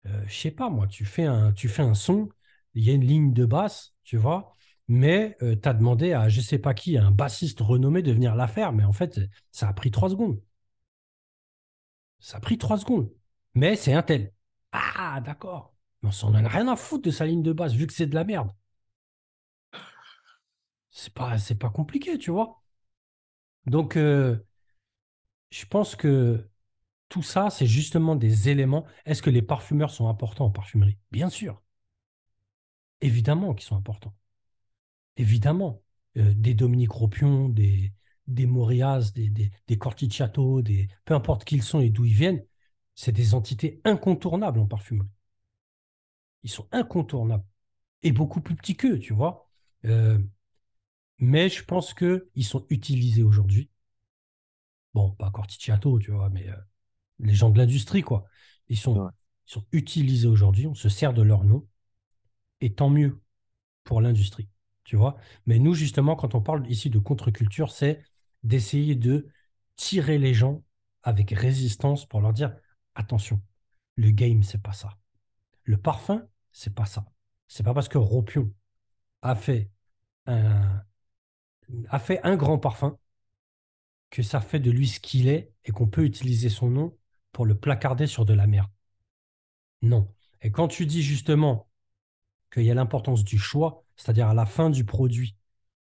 [0.07, 2.29] euh, je sais pas moi, tu fais, un, tu fais son,
[2.75, 4.57] il y a une ligne de basse, tu vois,
[4.89, 8.35] mais euh, tu as demandé à je sais pas qui, un bassiste renommé de venir
[8.37, 9.21] la faire, mais en fait,
[9.53, 10.41] ça a pris trois secondes.
[12.19, 13.11] Ça a pris trois secondes.
[13.55, 14.33] Mais c'est un tel.
[14.73, 15.75] Ah, d'accord.
[16.03, 18.07] Mais on s'en a rien à foutre de sa ligne de basse, vu que c'est
[18.07, 18.51] de la merde.
[20.91, 22.63] C'est pas, pas compliqué, tu vois.
[23.67, 24.39] Donc, euh,
[25.51, 26.49] je pense que
[27.15, 28.87] tout ça, c'est justement des éléments.
[29.07, 31.63] Est-ce que les parfumeurs sont importants en parfumerie Bien sûr.
[33.03, 34.17] Évidemment qu'ils sont importants.
[35.17, 35.81] Évidemment.
[36.17, 37.93] Euh, des Dominique Ropion, des,
[38.27, 42.13] des Morias, des, des, des Corticciato, des, peu importe qui ils sont et d'où ils
[42.13, 42.45] viennent,
[42.97, 45.07] c'est des entités incontournables en parfumerie.
[46.43, 47.47] Ils sont incontournables.
[48.03, 49.49] Et beaucoup plus petits qu'eux, tu vois.
[49.85, 50.19] Euh,
[51.19, 53.71] mais je pense qu'ils sont utilisés aujourd'hui.
[54.95, 56.57] Bon, pas Corticciato, tu vois, mais euh,
[57.19, 58.25] les gens de l'industrie, quoi.
[58.69, 59.11] Ils sont,
[59.47, 61.67] ils sont utilisés aujourd'hui, on se sert de leur nom,
[62.61, 63.21] et tant mieux
[63.85, 64.49] pour l'industrie,
[64.85, 65.17] tu vois.
[65.47, 68.03] Mais nous, justement, quand on parle ici de contre-culture, c'est
[68.43, 69.29] d'essayer de
[69.77, 70.63] tirer les gens
[71.03, 72.55] avec résistance pour leur dire
[72.95, 73.41] attention,
[73.97, 74.97] le game, c'est pas ça.
[75.65, 77.07] Le parfum, c'est pas ça.
[77.49, 78.53] C'est pas parce que Ropion
[79.23, 79.71] a fait
[80.27, 80.83] un,
[81.89, 82.99] a fait un grand parfum
[84.11, 86.97] que ça fait de lui ce qu'il est et qu'on peut utiliser son nom
[87.35, 88.71] pour le placarder sur de la merde.
[89.83, 90.09] Non.
[90.41, 91.69] Et quand tu dis justement
[92.53, 95.37] qu'il y a l'importance du choix, c'est-à-dire à la fin du produit,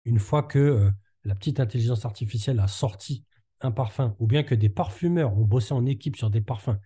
[0.05, 0.91] une fois que euh,
[1.23, 3.25] la petite intelligence artificielle a sorti
[3.61, 6.77] un parfum, ou bien que des parfumeurs ont bossé en équipe sur des parfums,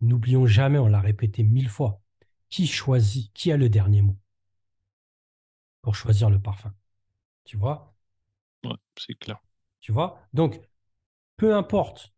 [0.00, 2.00] n'oublions jamais, on l'a répété mille fois,
[2.48, 4.16] qui choisit, qui a le dernier mot
[5.82, 6.72] pour choisir le parfum?
[7.44, 7.94] Tu vois?
[8.64, 9.38] Ouais, c'est clair.
[9.80, 10.20] Tu vois?
[10.32, 10.60] Donc,
[11.36, 12.12] peu importe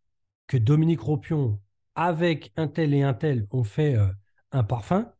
[0.47, 1.61] que Dominique Ropion,
[1.95, 4.09] avec un tel et un tel, ont fait euh,
[4.53, 5.13] un parfum,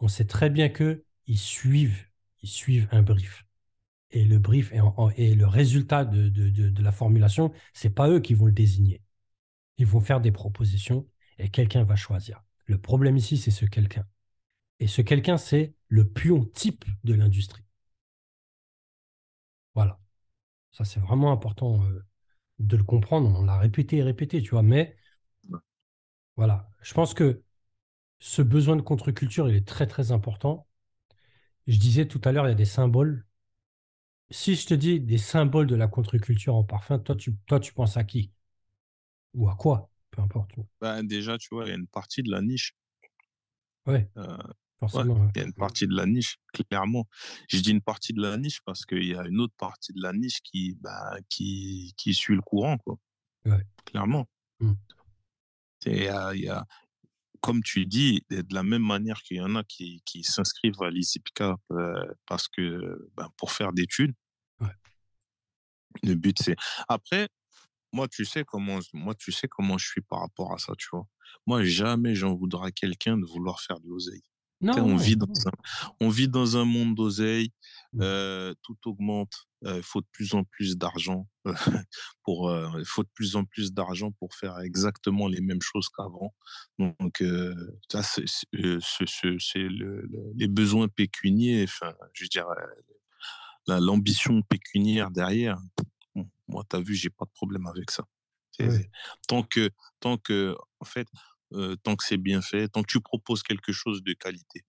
[0.00, 2.06] on sait très bien qu'ils suivent,
[2.42, 3.46] ils suivent un brief.
[4.10, 4.72] Et le brief
[5.16, 9.02] et, le résultat de la formulation, ce n'est pas eux qui vont le désigner.
[9.78, 11.06] Ils vont faire des propositions
[11.38, 12.44] et quelqu'un va choisir.
[12.66, 14.06] Le problème ici, c'est ce quelqu'un.
[14.80, 17.64] Et ce quelqu'un, c'est le pion type de l'industrie.
[19.74, 20.00] Voilà.
[20.72, 22.04] Ça, c'est vraiment important euh,
[22.58, 23.32] de le comprendre.
[23.38, 24.62] On l'a répété et répété, tu vois.
[24.62, 24.96] Mais
[26.36, 27.42] voilà, je pense que
[28.20, 30.66] ce besoin de contre-culture, il est très, très important.
[31.66, 33.26] Je disais tout à l'heure, il y a des symboles.
[34.30, 37.72] Si je te dis des symboles de la contre-culture en parfum, toi, tu, toi, tu
[37.72, 38.30] penses à qui?
[39.34, 39.90] Ou à quoi?
[40.10, 40.52] Peu importe.
[40.80, 42.74] Bah, déjà, tu vois, il y a une partie de la niche.
[43.86, 44.44] Ouais, euh, ouais,
[44.88, 45.14] forcément.
[45.20, 45.30] ouais.
[45.34, 46.36] il y a une partie de la niche,
[46.68, 47.06] clairement.
[47.48, 50.02] Je dis une partie de la niche parce qu'il y a une autre partie de
[50.02, 52.96] la niche qui, bah, qui, qui suit le courant, quoi.
[53.44, 53.64] Ouais.
[53.84, 54.26] Clairement.
[54.60, 54.72] Mm.
[55.86, 56.64] Et il y a-
[57.40, 60.88] comme tu dis, de la même manière qu'il y en a qui, qui s'inscrivent à
[60.88, 64.14] l'ISIPCA euh, parce que, ben, pour faire des thunes.
[64.60, 64.72] Ouais.
[66.02, 66.56] Le but, c'est.
[66.88, 67.28] Après,
[67.92, 70.88] moi, tu sais comment, moi, tu sais comment je suis par rapport à ça, tu
[70.90, 71.06] vois.
[71.46, 74.24] Moi, jamais j'en voudrais à quelqu'un de vouloir faire de l'oseille.
[74.60, 75.52] Non, on, vit dans un,
[76.00, 77.50] on vit dans un monde d'oseille,
[77.92, 78.00] Mm.
[78.02, 81.28] euh, tout augmente, euh, il faut de plus en plus d'argent
[82.24, 85.88] pour, euh, il faut de plus en plus d'argent pour faire exactement les mêmes choses
[85.96, 86.34] qu'avant.
[86.80, 87.22] Donc,
[87.88, 92.56] ça, c'est c'est- ce- ce- c'est le- le- les besoins pécuniers, enfin, je dirais,
[93.66, 95.58] l'ambition pécuniaire derrière.
[96.14, 98.04] Bon, moi, tu as vu, j'ai pas de problème avec ça.
[99.28, 101.08] Tant que, tant que, en fait,
[101.54, 104.64] euh, tant que c'est bien fait, tant que tu proposes quelque chose de qualité,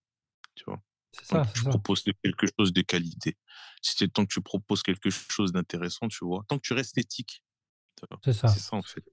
[0.56, 0.82] tu vois?
[1.18, 1.70] Tant ça, que tu ça.
[1.70, 3.38] proposes quelque chose de qualité.
[3.82, 6.46] Si tant que tu proposes quelque chose d'intéressant, tu vois.
[6.48, 7.42] Tant que tu restes éthique.
[8.24, 8.48] C'est ça.
[8.48, 9.04] C'est ça, en fait.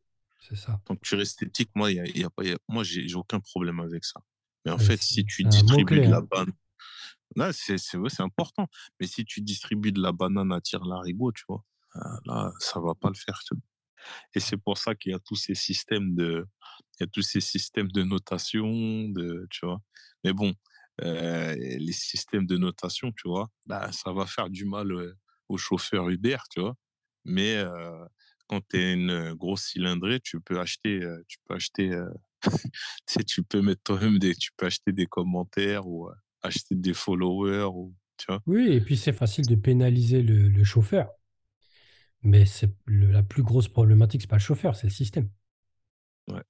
[0.41, 0.81] C'est ça.
[0.85, 2.83] Tant que tu restes éthique, moi, y a, y a pas, il y a- moi,
[2.85, 4.21] j'ai aucun problème avec ça.
[4.65, 6.27] Mais en fait, si tu distribues de la hein.
[6.31, 6.53] banane,
[7.37, 8.69] là, c'est ouais, important.
[9.01, 11.65] Mais si tu distribues de la banane à tire larigot, tu vois,
[11.97, 13.41] euh, là, ça va pas le faire.
[13.47, 13.63] tu vois.
[14.35, 16.47] Et c'est pour ça qu'il y a tous ces systèmes de,
[17.13, 19.13] tous ces systèmes de notation,
[19.51, 19.81] tu vois.
[20.25, 20.55] Mais bon,
[21.03, 25.17] euh, les systèmes de notation, tu vois, bah, ça va faire du mal euh,
[25.49, 26.75] aux chauffeurs Uber, tu vois.
[27.25, 28.05] Mais euh,
[28.47, 31.99] quand tu es une grosse cylindrée, tu peux acheter, euh, tu peux acheter,
[33.27, 36.09] tu peux mettre toi-même des, tu peux acheter des commentaires ou
[36.43, 37.71] acheter des followers
[38.19, 38.43] tu vois.
[38.47, 41.09] Oui, et puis c'est facile de pénaliser le chauffeur.
[42.25, 45.29] Mais c'est le- la plus grosse problématique, c'est pas le chauffeur, c'est le système.
[46.29, 46.43] Ouais.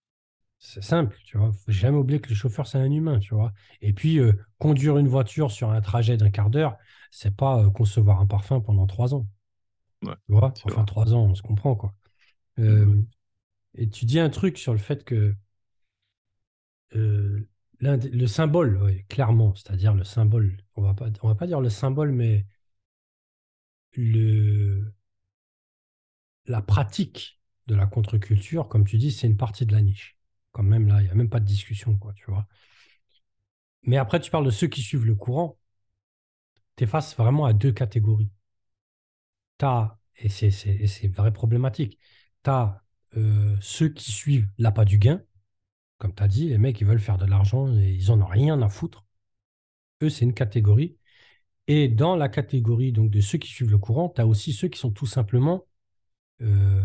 [0.58, 1.52] C'est simple, tu vois.
[1.52, 3.52] Faut jamais oublier que le chauffeur, c'est un humain, tu vois.
[3.80, 6.76] Et puis, euh, conduire une voiture sur un trajet d'un quart d'heure,
[7.10, 9.26] c'est pas euh, concevoir un parfum pendant trois ans.
[10.02, 10.58] Ouais, Tu vois?
[10.64, 10.86] Enfin, vrai.
[10.86, 11.94] trois ans, on se comprend, quoi.
[12.60, 13.02] Euh,
[13.76, 15.34] Et tu dis un truc sur le fait que
[16.96, 17.46] euh,
[17.80, 21.68] le symbole, ouais, clairement, c'est-à-dire le symbole, on va pas, on va pas dire le
[21.70, 22.46] symbole, mais
[23.92, 24.92] le,
[26.46, 30.16] la pratique de la contre-culture, comme tu dis, c'est une partie de la niche.
[30.52, 32.46] Quand même, là, il n'y a même pas de discussion, quoi, tu vois.
[33.82, 35.58] Mais après, tu parles de ceux qui suivent le courant.
[36.76, 38.30] Tu es face vraiment à deux catégories.
[39.58, 41.98] Tu as, et c'est vrai problématique,
[42.44, 42.82] tu as
[43.60, 45.22] ceux qui suivent l'appât du gain,
[45.98, 48.26] comme tu as dit, les mecs, ils veulent faire de l'argent et ils en ont
[48.26, 49.04] rien à foutre.
[50.02, 50.96] Eux, c'est une catégorie.
[51.68, 54.68] Et dans la catégorie donc, de ceux qui suivent le courant, tu as aussi ceux
[54.68, 55.64] qui sont tout simplement
[56.42, 56.84] euh,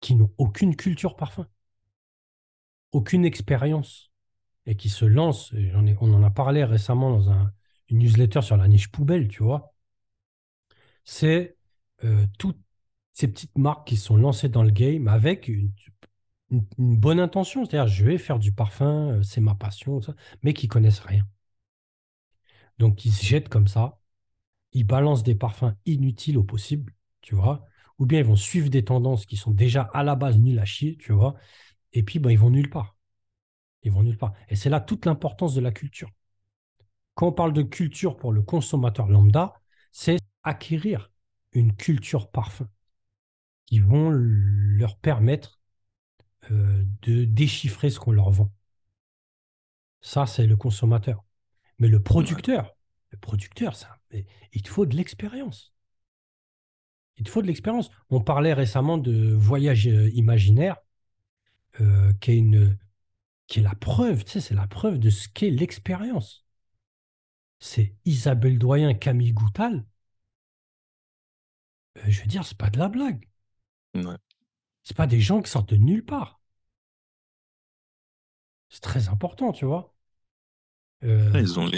[0.00, 1.46] qui n'ont aucune culture parfum,
[2.92, 4.10] aucune expérience
[4.66, 5.52] et qui se lancent.
[5.74, 7.52] on en a parlé récemment dans un,
[7.88, 9.74] une newsletter sur la niche poubelle, tu vois.
[11.04, 11.56] C'est
[12.04, 12.60] euh, toutes
[13.12, 15.72] ces petites marques qui sont lancées dans le game avec une,
[16.78, 20.00] bonne intention, c'est-à-dire je vais faire du parfum, euh, c'est ma passion,
[20.42, 21.26] mais qui connaissent rien.
[22.78, 23.98] Donc ils se jettent comme ça,
[24.72, 27.66] ils balancent des parfums inutiles au possible, tu vois,
[27.98, 30.64] ou bien ils vont suivre des tendances qui sont déjà à la base nulles à
[30.64, 31.34] chier, tu vois,
[31.92, 32.96] et puis ben, ils vont nulle part.
[33.82, 34.34] Ils vont nulle part.
[34.48, 36.10] Et c'est là toute l'importance de la culture.
[37.14, 39.54] Quand on parle de culture pour le consommateur lambda,
[39.92, 41.10] c'est acquérir
[41.52, 42.68] une culture parfum
[43.66, 45.60] qui vont leur permettre
[46.50, 48.52] euh, de déchiffrer ce qu'on leur vend.
[50.02, 51.24] Ça, c'est le consommateur.
[51.78, 52.76] Mais le producteur,
[53.10, 53.98] le producteur, ça,
[54.52, 55.73] il te faut de l'expérience.
[57.16, 57.90] Il te faut de l'expérience.
[58.10, 60.76] On parlait récemment de voyage euh, imaginaire,
[61.80, 62.78] euh, qui, est une,
[63.46, 66.44] qui est la preuve, tu sais, c'est la preuve de ce qu'est l'expérience.
[67.58, 69.84] C'est Isabelle Doyen, Camille Goutal.
[71.98, 73.28] Euh, je veux dire, c'est pas de la blague.
[73.94, 74.16] Ouais.
[74.84, 76.40] C'est pas des gens qui sortent de nulle part.
[78.68, 79.93] C'est très important, tu vois.
[81.04, 81.70] Euh, Ils ont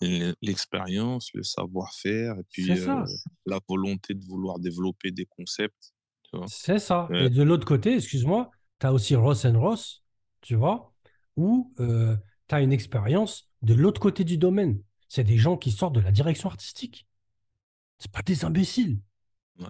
[0.00, 3.04] les- l'expérience, le savoir-faire, et puis euh,
[3.46, 5.92] la volonté de vouloir développer des concepts.
[6.46, 7.08] C'est ça.
[7.10, 7.26] Ouais.
[7.26, 10.04] Et de l'autre côté, excuse-moi, tu as aussi Ross and Ross,
[10.42, 10.92] tu vois,
[11.36, 14.80] où tu as une expérience de l'autre côté du domaine.
[15.08, 17.06] C'est des gens qui sortent de la direction artistique.
[17.98, 19.00] C'est pas des imbéciles.
[19.58, 19.66] Ouais.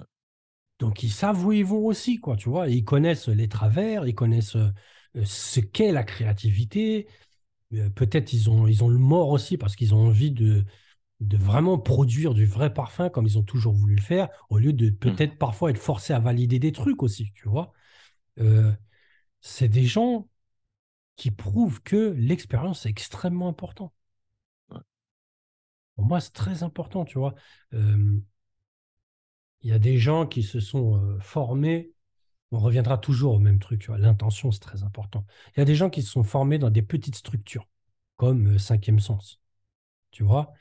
[0.81, 2.69] Donc, ils savent où ils vont aussi, quoi, tu vois.
[2.69, 4.71] Ils connaissent les travers, ils connaissent euh,
[5.25, 7.09] ce qu'est la créativité.
[7.75, 10.65] Euh, peut-être ils ont, ils ont le mort aussi parce qu'ils ont envie de,
[11.21, 14.73] de vraiment produire du vrai parfum comme ils ont toujours voulu le faire, au lieu
[14.73, 17.73] de peut-être parfois être forcés à valider des trucs aussi, tu vois.
[18.41, 18.73] Euh,
[19.41, 20.29] c'est des gens
[21.17, 23.93] qui prouvent que l'expérience est extrêmement importante.
[25.97, 27.35] Pour moi, c'est très important, tu vois.
[27.75, 28.21] Euh,
[29.63, 31.93] il y a des gens qui se sont euh, formés,
[32.51, 35.27] on reviendra toujours au même truc, l'intention, c'est très important.
[35.57, 37.69] Il y a des gens qui se sont formés dans des petites structures,
[38.17, 39.41] comme euh, Cinquième Sens,
[40.11, 40.53] tu vois?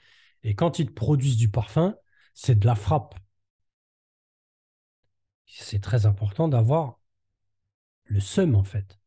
[0.43, 1.95] Et quand ils produisent du parfum,
[2.34, 3.15] c'est de la frappe.
[5.45, 7.00] C'est très important d'avoir
[8.06, 9.00] le seum, en fait,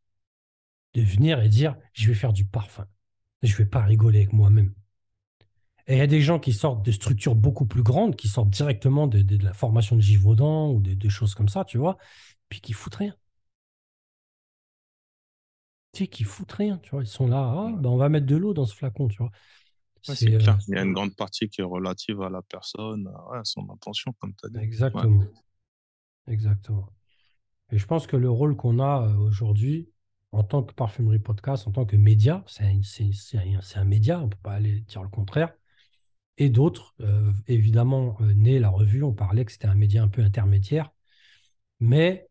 [0.95, 2.87] de venir et dire, je vais faire du parfum.
[3.43, 4.75] Je ne vais pas rigoler avec moi-même.
[5.87, 8.51] Et il y a des gens qui sortent de structures beaucoup plus grandes, qui sortent
[8.51, 11.99] directement de, la formation de Givaudan ou de, choses comme ça, tu vois,
[12.51, 13.15] puis qui foutent rien.
[15.93, 17.03] Tu sais, qui foutent rien, tu vois.
[17.03, 19.31] Ils sont là, ah, ben on va mettre de l'eau dans ce flacon, tu vois.
[20.03, 20.57] c'est clair.
[20.57, 23.69] Euh, il y a une grande partie qui est relative à la personne, à son
[23.71, 24.59] intention, comme tu as dit.
[24.59, 25.25] Exactement.
[26.27, 26.93] Exactement.
[27.73, 29.91] Et je pense que le rôle qu'on a euh, aujourd'hui,
[30.33, 32.81] en tant que parfumerie podcast, en tant que média, c'est un,
[33.75, 35.53] un, média, on ne peut pas aller dire le contraire,
[36.39, 36.95] et d'autres.
[37.01, 40.91] Euh, évidemment, euh, Né, la revue, on parlait que c'était un média un peu intermédiaire,
[41.81, 42.30] mais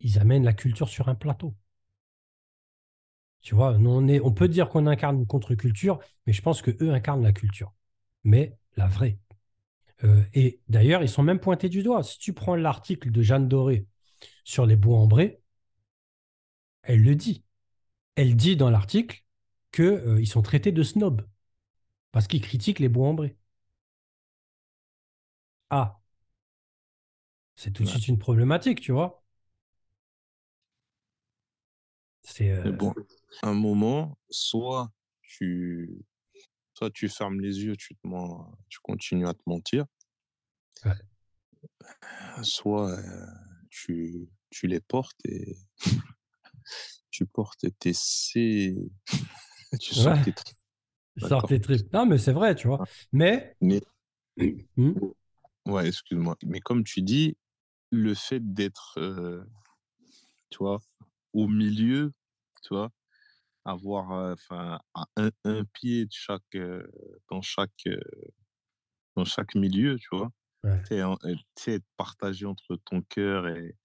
[0.00, 1.54] ils amènent la culture sur un plateau.
[3.40, 6.90] Tu vois, on, est, on peut dire qu'on incarne une contre-culture, mais je pense qu'eux
[6.92, 7.72] incarnent la culture,
[8.24, 9.18] mais la vraie.
[10.04, 12.02] Euh, et d'ailleurs, ils sont même pointés du doigt.
[12.02, 13.86] Si tu prends l'article de Jeanne Doré
[14.44, 15.40] sur les bois ambrés,
[16.82, 17.44] elle le dit.
[18.16, 19.24] Elle dit dans l'article
[19.72, 21.26] qu'ils sont traités de snobs
[22.12, 23.36] parce qu'ils critiquent les bois ambrés.
[25.70, 25.98] Ah,
[27.56, 29.22] c'est tout de suite une problématique, tu vois.
[32.26, 32.92] C'est euh, bon.
[33.42, 36.04] un moment, soit tu,
[36.74, 38.08] soit tu fermes les yeux, tu, te
[38.68, 39.86] tu continues à te mentir,
[42.42, 43.26] soit euh,
[43.70, 45.56] tu, tu les portes et
[47.10, 48.76] tu portes tes C,
[49.80, 50.34] tu sors tes
[51.18, 51.92] Sort tes tripes.
[51.92, 52.84] Non, mais c'est vrai, tu vois.
[53.12, 53.56] Mais.
[53.60, 53.80] mais...
[54.76, 54.92] Hmm?
[55.64, 56.36] Ouais, excuse-moi.
[56.44, 57.38] Mais comme tu dis,
[57.90, 59.42] le fait d'être, euh,
[60.50, 60.82] tu vois,
[61.36, 62.12] au milieu,
[62.62, 62.90] tu vois,
[63.64, 64.80] avoir enfin
[65.16, 66.56] un, un, pied de chaque,
[67.30, 67.88] dans, chaque,
[69.16, 70.30] dans chaque milieu, tu vois?
[70.64, 70.82] Ouais.
[70.88, 73.76] Tu être partagé entre ton cœur et,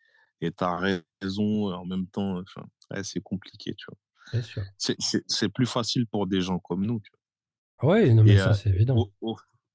[0.42, 2.42] et ta raison en même temps,
[3.04, 4.42] c'est compliqué, tu vois?
[4.78, 7.22] C'est plus facile pour des gens comme nous, tu vois?
[7.84, 9.12] Oui, non, mais ça, c'est évident.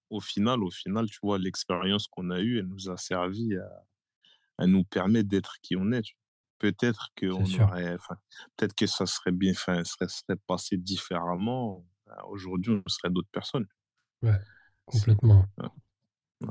[0.09, 3.57] Au, final, au final, tu vois, l'expérience qu'on a eue, elle nous a servi
[4.59, 6.05] à, nous permettre d'être qui on est.
[6.59, 7.97] Peut-être que on aurait,
[8.57, 11.85] peut-être que ça serait bien, enfin, ça serait passé différemment.
[12.07, 13.67] Ben, aujourd'hui, on serait d'autres personnes.
[14.23, 14.39] Ouais,
[14.87, 15.47] complètement.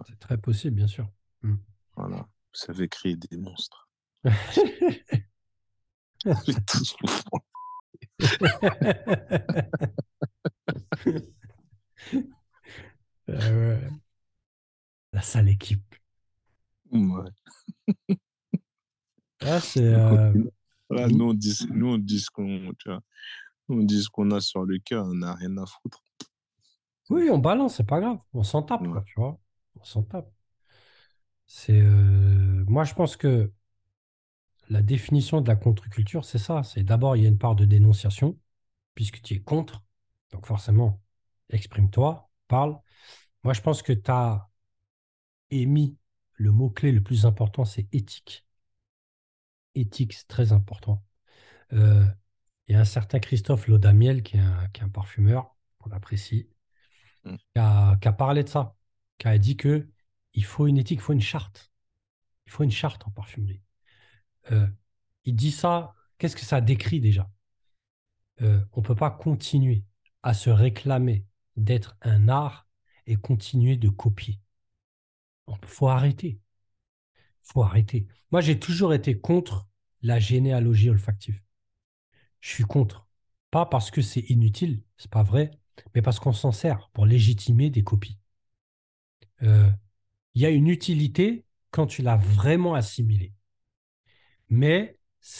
[0.07, 1.09] C'est très possible, bien sûr.
[1.41, 1.55] Mmh.
[1.95, 3.89] Voilà, vous savez créer des monstres.
[13.27, 13.89] Euh,
[15.13, 15.95] la sale équipe.
[16.91, 17.31] Ouais.
[19.45, 19.59] Ah.
[19.77, 20.33] Euh,
[21.09, 22.71] nous, on dit, nous, on dit ce qu'on
[23.69, 26.03] on dit ce qu'on a sur le cœur, on n'a rien à foutre.
[27.09, 28.17] Oui, on balance, c'est pas grave.
[28.33, 29.39] On s'en tape, tu vois.
[29.79, 30.31] On s'en tape.
[31.45, 31.79] C'est.
[31.79, 33.51] Euh, moi, je pense que
[34.69, 36.63] la définition de la contre-culture, c'est ça.
[36.63, 38.37] C'est d'abord, il y a une part de dénonciation,
[38.95, 39.83] puisque tu es contre.
[40.31, 41.01] Donc, forcément,
[41.49, 42.77] exprime-toi, parle.
[43.43, 44.49] Moi, je pense que tu as
[45.51, 45.97] émis
[46.33, 48.44] le mot-clé le plus important, c'est éthique.
[49.75, 51.03] Éthique, c'est très important.
[51.73, 52.05] Euh,
[52.67, 55.91] il y a un certain Christophe Lodamiel, qui est un, qui est un parfumeur, qu'on
[55.91, 56.49] apprécie,
[57.23, 57.35] mm.
[57.35, 58.75] qui, a, parlé de ça,
[59.17, 59.89] qui a dit que
[60.33, 61.71] il faut une éthique, il faut une charte.
[62.45, 63.61] Il faut une charte en parfumerie.
[64.51, 64.67] Euh,
[65.23, 67.29] il dit ça, qu'est-ce que ça décrit déjà?
[68.41, 69.85] Euh, On ne peut pas continuer
[70.23, 72.67] à se réclamer d'être un art
[73.07, 74.39] et continuer de copier.
[75.47, 76.39] Il faut arrêter.
[77.45, 78.07] Faut arrêter.
[78.31, 79.67] Moi, j'ai toujours été contre
[80.01, 81.41] la généalogie olfactive.
[82.41, 83.07] Je suis contre.
[83.51, 85.51] Pas parce que c'est inutile, c'est pas vrai,
[85.93, 88.19] mais parce qu'on s'en sert pour légitimer des copies.
[89.43, 89.69] Euh,
[90.33, 93.33] il y a une utilité quand tu l'as vraiment assimilé.
[94.49, 94.97] Mais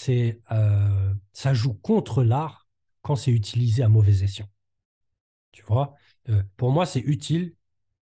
[0.09, 2.67] euh, ça joue contre l'art
[3.01, 4.49] quand c'est utilisé à mauvais escient.
[5.51, 5.95] Tu vois,
[6.29, 7.55] euh, pour moi, c'est utile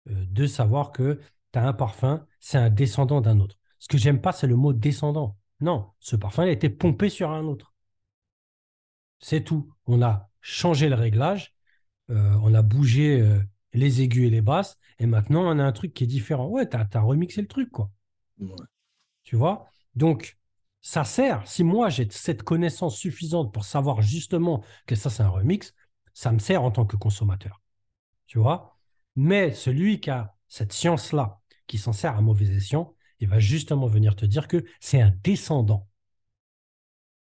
[0.07, 1.19] de savoir que
[1.53, 3.57] tu as un parfum, c'est un descendant d'un autre.
[3.81, 5.37] Ce que j'aime pas, c'est le mot descendant.
[5.59, 7.73] Non, ce parfum il a été pompé sur un autre.
[9.19, 9.73] C'est tout.
[9.87, 11.55] On a changé le réglage,
[12.11, 13.39] euh, on a bougé euh,
[13.73, 16.47] les aigus et les basses, et maintenant on a un truc qui est différent.
[16.47, 17.91] Ouais, tu as, remixé le truc, quoi.
[19.23, 19.65] Tu vois?
[19.95, 20.37] Donc,
[20.81, 21.47] ça sert.
[21.47, 25.73] Si moi j'ai cette connaissance suffisante pour savoir justement que ça c'est un remix,
[26.13, 27.63] ça me sert en tant que consommateur.
[28.27, 28.77] Tu vois?
[29.15, 33.87] Mais celui qui a cette science-là, qui s'en sert à mauvais escient, il va justement
[33.87, 35.87] venir te dire que c'est un descendant.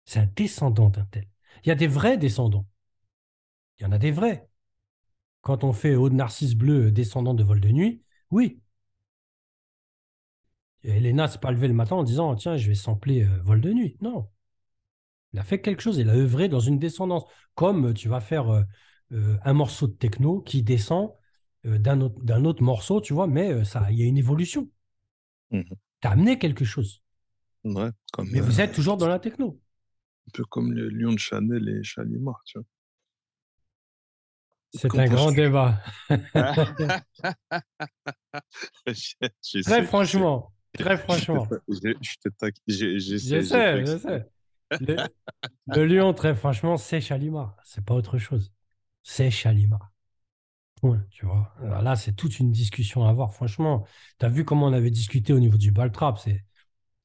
[0.05, 1.27] C'est un descendant d'un tel.
[1.63, 2.67] Il y a des vrais descendants.
[3.79, 4.47] Il y en a des vrais.
[5.41, 8.59] Quand on fait Aude Narcisse Bleu, descendant de vol de nuit, oui.
[10.83, 13.71] Elena s'est pas levée le matin en disant Tiens, je vais sampler euh, vol de
[13.73, 13.97] nuit.
[14.01, 14.29] Non.
[15.33, 17.23] Il a fait quelque chose, il a œuvré dans une descendance.
[17.55, 21.11] Comme euh, tu vas faire euh, un morceau de techno qui descend
[21.63, 24.69] d'un autre, autre, morceau, tu vois, mais ça, il y a une évolution.
[25.51, 25.61] Mmh
[26.05, 27.01] tu as amené quelque chose.
[27.63, 27.89] Ouais,
[28.31, 29.59] mais vous êtes toujours dans la techno.
[30.27, 32.67] Un peu comme le Lion de Chanel et Chalimar, tu vois.
[34.71, 35.81] C'est un grand débat.
[39.63, 41.47] très franchement, très franchement.
[41.67, 41.93] Je,
[42.67, 43.41] je sais,
[43.85, 44.29] je sais.
[45.67, 47.57] Le, lion, très franchement, c'est Chalimar.
[47.63, 48.51] C'est pas autre chose.
[49.01, 49.91] C'est Chalimar.
[51.09, 51.53] Tu vois?
[51.81, 53.33] là, c'est toute une discussion à avoir.
[53.33, 53.85] Franchement,
[54.19, 56.19] tu as vu comment on avait discuté au niveau du Baltrap.
[56.19, 56.45] C'est,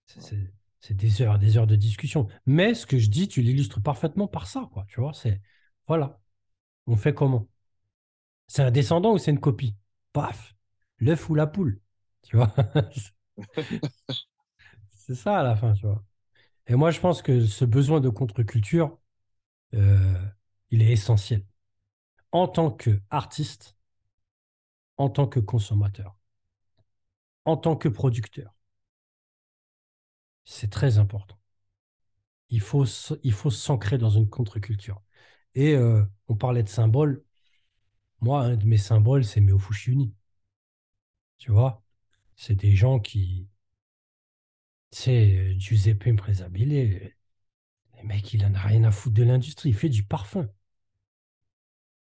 [0.07, 2.29] c'est, des heures, des heures de discussion.
[2.47, 4.85] Mais ce que je dis, tu l'illustres parfaitement par ça, quoi.
[4.89, 5.41] Tu vois, c'est
[5.87, 6.21] voilà.
[6.87, 7.49] On fait comment?
[8.49, 9.77] C'est un descendant ou c'est une copie?
[10.13, 10.55] Paf
[10.99, 11.81] L'œuf ou la poule
[12.23, 12.55] Tu vois?
[14.91, 16.03] C'est ça à la fin, tu vois.
[16.69, 18.99] Et moi, je pense que ce besoin de contre-culture,
[19.75, 20.15] euh,
[20.71, 21.45] il est essentiel.
[22.33, 23.77] En tant qu'artiste,
[24.97, 26.17] en tant que consommateur,
[27.45, 28.55] en tant que producteur.
[30.45, 31.39] C'est très important.
[32.51, 35.01] Il faut, s'ancrer dans une contre-culture.
[35.55, 37.25] Et euh, on parlait de symboles.
[38.21, 40.15] Moi, un de mes symboles, c'est Fushuni.
[41.39, 41.83] Tu vois?
[42.37, 43.49] C'est des gens qui.
[44.93, 47.13] C'est Giuseppe Impresabile.
[47.99, 49.71] Le mec, il en a rien à foutre de l'industrie.
[49.71, 50.49] Il fait du parfum.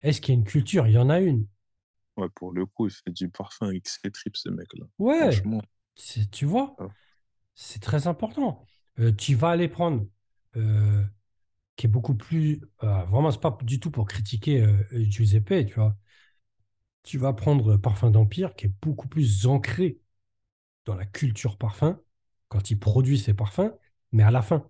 [0.03, 0.87] Est-ce qu'il y a une culture?
[0.87, 1.47] Il y en a une.
[2.17, 4.87] Ouais, pour le coup, il fait du parfum ses tripes, ce mec-là.
[4.99, 5.31] Ouais.
[6.31, 6.77] Tu vois?
[7.55, 8.67] C'est très important.
[8.99, 10.07] Euh, tu vas aller prendre.
[10.57, 11.03] Euh,
[11.77, 12.61] qui est beaucoup plus.
[12.83, 15.97] Euh, vraiment, c'est pas du tout pour critiquer euh, Giuseppe, tu vois.
[17.03, 19.99] Tu vas prendre Parfum d'Empire, qui est beaucoup plus ancré
[20.85, 22.01] dans la culture parfum,
[22.49, 23.73] quand il produit ses parfums,
[24.13, 24.69] mais à la fin.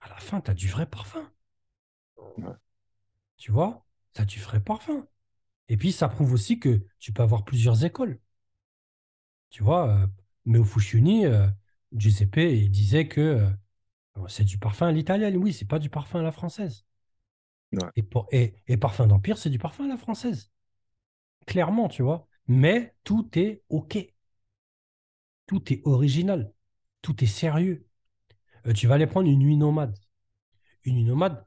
[0.00, 1.30] À la fin, tu as du vrai parfum.
[3.36, 5.06] Tu vois Tu as du vrai parfum.
[5.68, 8.20] Et puis, ça prouve aussi que tu peux avoir plusieurs écoles.
[9.50, 10.06] Tu vois, euh,
[10.44, 11.46] mais au Fushuni, euh,
[11.92, 13.48] Giuseppe, il disait que
[14.28, 16.86] c'est du parfum à l'italienne, oui, c'est pas du parfum à la française.
[17.96, 20.52] Et, et, parfum d'Empire, c'est du parfum à la française.
[21.46, 22.28] Clairement, tu vois.
[22.46, 23.98] Mais tout est OK.
[25.46, 26.52] Tout est original.
[27.02, 27.86] Tout est sérieux.
[28.66, 29.98] Euh, tu vas aller prendre une nuit nomade.
[30.84, 31.44] Une nuit nomade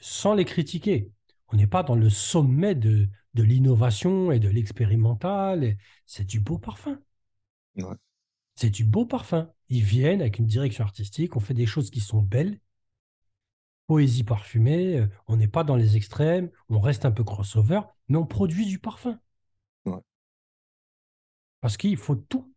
[0.00, 1.12] sans les critiquer.
[1.52, 5.76] On n'est pas dans le sommet de, de l'innovation et de l'expérimental.
[6.06, 7.00] C'est du beau parfum.
[8.54, 9.50] C'est du beau parfum.
[9.68, 12.60] Ils viennent avec une direction artistique, on fait des choses qui sont belles,
[13.86, 18.18] poésie parfumée, euh, on n'est pas dans les extrêmes, on reste un peu crossover, mais
[18.18, 19.18] on produit du parfum.
[21.60, 22.52] Parce qu'il faut tout.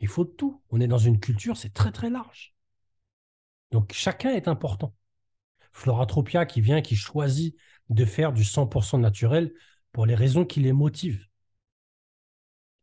[0.00, 0.62] Il faut tout.
[0.70, 2.54] On est dans une culture, c'est très très large.
[3.70, 4.94] Donc chacun est important.
[5.72, 7.56] Floratropia qui vient, qui choisit
[7.90, 9.52] de faire du 100% naturel
[9.92, 11.26] pour les raisons qui les motivent.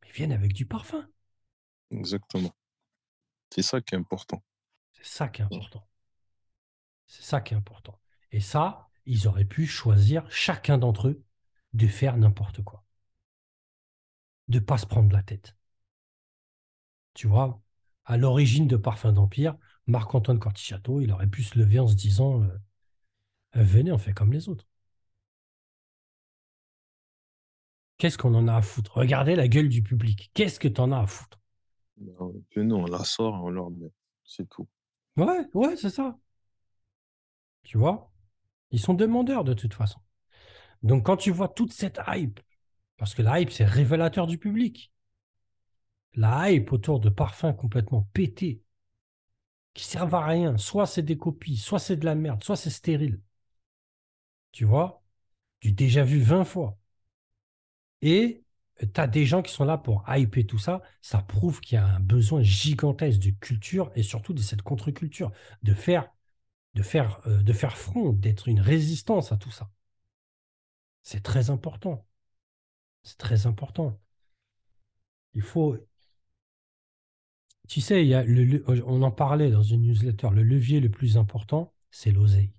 [0.05, 1.07] Ils viennent avec du parfum.
[1.91, 2.53] Exactement.
[3.53, 4.43] C'est ça qui est important.
[4.93, 5.87] C'est ça qui est important.
[7.07, 7.99] C'est ça qui est important.
[8.31, 11.23] Et ça, ils auraient pu choisir, chacun d'entre eux,
[11.73, 12.83] de faire n'importe quoi.
[14.47, 15.55] De ne pas se prendre la tête.
[17.13, 17.61] Tu vois,
[18.05, 22.43] à l'origine de Parfum d'Empire, Marc-Antoine Cortichato, il aurait pu se lever en se disant
[22.43, 22.57] euh,
[23.53, 24.68] Venez, on fait comme les autres.
[27.99, 28.97] Qu'est-ce qu'on en a à foutre?
[28.97, 30.31] Regardez la gueule du public.
[30.33, 31.37] Qu'est-ce que tu en as à foutre?
[32.55, 33.91] Nous, on la sort on leur met.
[34.23, 34.67] C'est tout.
[35.17, 36.17] Ouais, ouais, c'est ça.
[37.63, 38.09] Tu vois?
[38.71, 39.99] Ils sont demandeurs de toute façon.
[40.81, 42.39] Donc quand tu vois toute cette hype,
[42.95, 44.93] parce que la hype, c'est révélateur du public.
[46.13, 48.61] La hype autour de parfums complètement pétés,
[49.73, 50.57] qui servent à rien.
[50.57, 53.19] Soit c'est des copies, soit c'est de la merde, soit c'est stérile.
[54.51, 55.03] Tu vois?
[55.61, 56.78] Du déjà vu 20 fois.
[58.01, 58.43] Et
[58.79, 60.81] tu as des gens qui sont là pour hyper tout ça.
[61.01, 65.31] Ça prouve qu'il y a un besoin gigantesque de culture et surtout de cette contre-culture,
[65.63, 66.09] de faire,
[66.75, 69.69] de, faire, euh, de faire front, d'être une résistance à tout ça.
[71.03, 72.05] C'est très important.
[73.03, 73.99] C'est très important.
[75.33, 75.77] Il faut.
[77.67, 80.29] Tu sais, il y a le, on en parlait dans une newsletter.
[80.33, 82.51] Le levier le plus important, c'est l'oseille.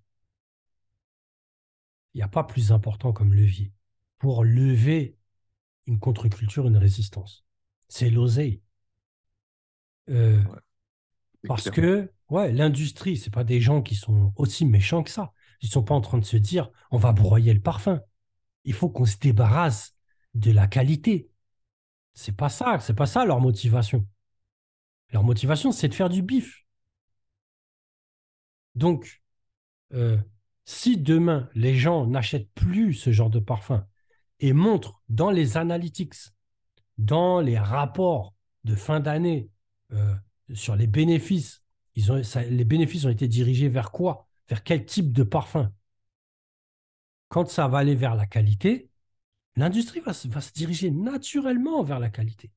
[2.14, 3.72] Il n'y a pas plus important comme levier
[4.18, 5.16] pour lever
[5.91, 7.45] une contre-culture, une résistance.
[7.88, 8.62] C'est l'oseille.
[10.09, 10.41] Euh,
[11.47, 15.32] parce que ouais, l'industrie, c'est pas des gens qui sont aussi méchants que ça.
[15.61, 18.01] Ils sont pas en train de se dire on va broyer le parfum.
[18.64, 19.97] Il faut qu'on se débarrasse
[20.34, 21.28] de la qualité.
[22.14, 24.07] C'est pas ça, c'est pas ça leur motivation.
[25.11, 26.64] Leur motivation, c'est de faire du bif.
[28.76, 29.22] Donc,
[29.93, 30.18] euh,
[30.64, 33.84] si demain les gens n'achètent plus ce genre de parfum
[34.41, 36.14] et montrent dans les analytics,
[36.99, 38.34] dans les rapports
[38.64, 39.49] de fin d'année
[39.93, 40.14] euh,
[40.55, 41.62] sur les bénéfices,
[41.95, 44.26] les bénéfices ont été dirigés vers quoi?
[44.49, 45.72] Vers quel type de parfum?
[47.28, 48.91] Quand ça va aller vers la qualité,
[49.57, 52.51] l'industrie va, va se diriger naturellement vers la qualité.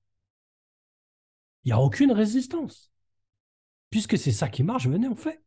[1.64, 2.92] Il n'y a aucune résistance.
[3.90, 5.44] Puisque c'est ça qui marche, venez, on fait.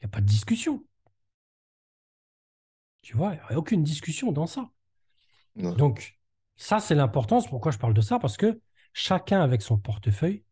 [0.00, 0.84] Il n'y a pas de discussion.
[3.02, 4.70] Tu vois, il n'y a aucune discussion dans ça.
[5.58, 6.18] Donc,
[6.56, 7.48] ça, c'est l'importance.
[7.48, 8.18] Pourquoi je parle de ça?
[8.18, 8.60] Parce que
[8.92, 10.44] chacun, avec son portefeuille,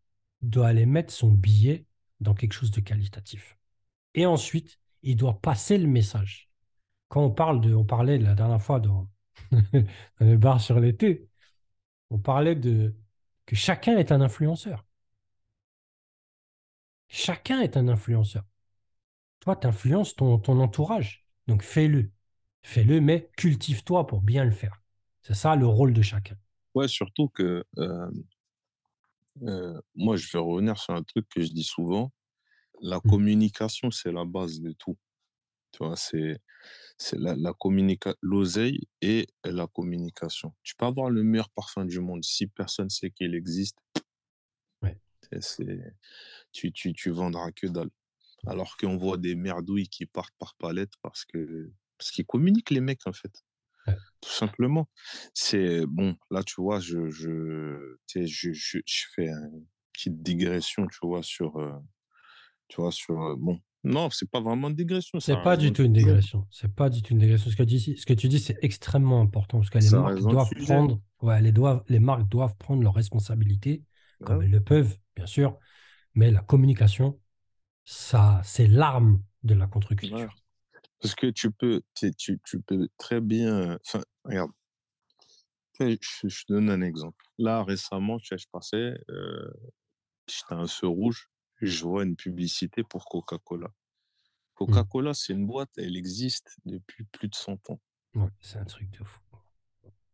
[0.43, 1.87] doit aller mettre son billet
[2.21, 3.57] dans quelque chose de qualitatif.
[4.15, 6.51] Et ensuite, il doit passer le message.
[7.09, 9.09] Quand on parle de, on parlait la dernière fois dans,
[10.21, 11.29] le bar sur l'été,
[12.11, 12.95] on parlait de
[13.47, 14.85] que chacun est un influenceur.
[17.09, 18.45] Chacun est un influenceur.
[19.41, 21.27] Toi, tu influences ton, ton entourage.
[21.47, 22.11] Donc fais-le.
[22.63, 24.83] Fais-le, mais cultive-toi pour bien le faire.
[25.27, 26.37] C'est ça le rôle de chacun.
[26.77, 28.11] Ouais, surtout que euh,
[29.43, 32.13] euh, moi, je vais revenir sur un truc que je dis souvent.
[32.81, 33.11] La mmh.
[33.11, 34.97] communication, c'est la base de tout.
[35.73, 36.39] Tu vois, c'est
[36.97, 40.55] c'est la, la communication, l'oseille et la communication.
[40.63, 43.79] Tu peux avoir le meilleur parfum du monde si personne sait qu'il existe.
[44.81, 44.97] Ouais.
[45.41, 45.93] C'est,
[46.53, 47.91] tu, tu, tu vendras que dalle.
[48.47, 52.81] Alors qu'on voit des merdouilles qui partent par palette parce que parce qu'ils communiquent les
[52.81, 53.45] mecs en fait.
[54.21, 54.89] Tout simplement.
[55.35, 61.23] C'est bon, là tu vois, je je, je, je fais une petite digression, tu vois,
[61.23, 61.73] sur euh,
[62.69, 65.21] tu vois, sur euh, bon, non, c'est pas vraiment une digression.
[65.21, 66.47] C'est pas du tout une digression.
[66.51, 67.51] C'est pas du tout une digression.
[67.51, 70.21] Ce que tu dis, ce que tu dis, c'est extrêmement important parce que les marques
[70.21, 73.85] doivent prendre, ouais, les, doivent, les marques doivent prendre leurs responsabilités
[74.25, 75.57] comme elles le peuvent, bien sûr.
[76.15, 77.21] Mais la communication,
[77.85, 80.35] ça, c'est l'arme de la contre-culture.
[81.01, 83.79] Parce que tu peux, tu, tu peux très bien.
[83.87, 84.51] Enfin, regarde.
[85.79, 87.23] Je, je, te donne un exemple.
[87.37, 89.53] Là, récemment, je passais, euh,
[90.27, 91.29] j'étais un feu rouge
[91.61, 93.69] je vois une publicité pour Coca-Cola.
[93.69, 93.73] Mmh.
[94.55, 97.81] Coca-Cola, c'est une boîte, elle existe depuis plus de 100 ans.
[98.15, 99.21] Ouais, c'est un truc de fou.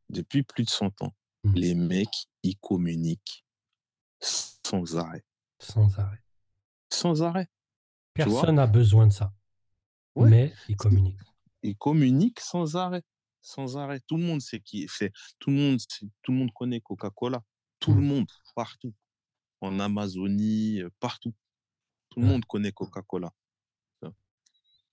[0.08, 1.14] Depuis plus de 100 ans.
[1.44, 1.54] Mmh.
[1.54, 3.44] Les mecs, ils communiquent
[4.20, 5.24] sans arrêt.
[5.58, 6.22] Sans arrêt.
[6.90, 7.48] Sans arrêt.
[8.14, 9.32] Personne n'a besoin de ça.
[10.14, 10.30] Ouais.
[10.30, 11.20] Mais ils communiquent.
[11.62, 13.02] Ils communiquent sans arrêt.
[13.40, 14.00] Sans arrêt.
[14.06, 15.12] Tout le monde sait qui fait.
[15.38, 15.78] Tout le monde,
[16.22, 17.42] tout le monde connaît Coca-Cola.
[17.80, 17.96] Tout mmh.
[17.96, 18.94] le monde, partout
[19.62, 21.32] en Amazonie, partout.
[22.10, 23.32] Tout le monde connaît Coca-Cola.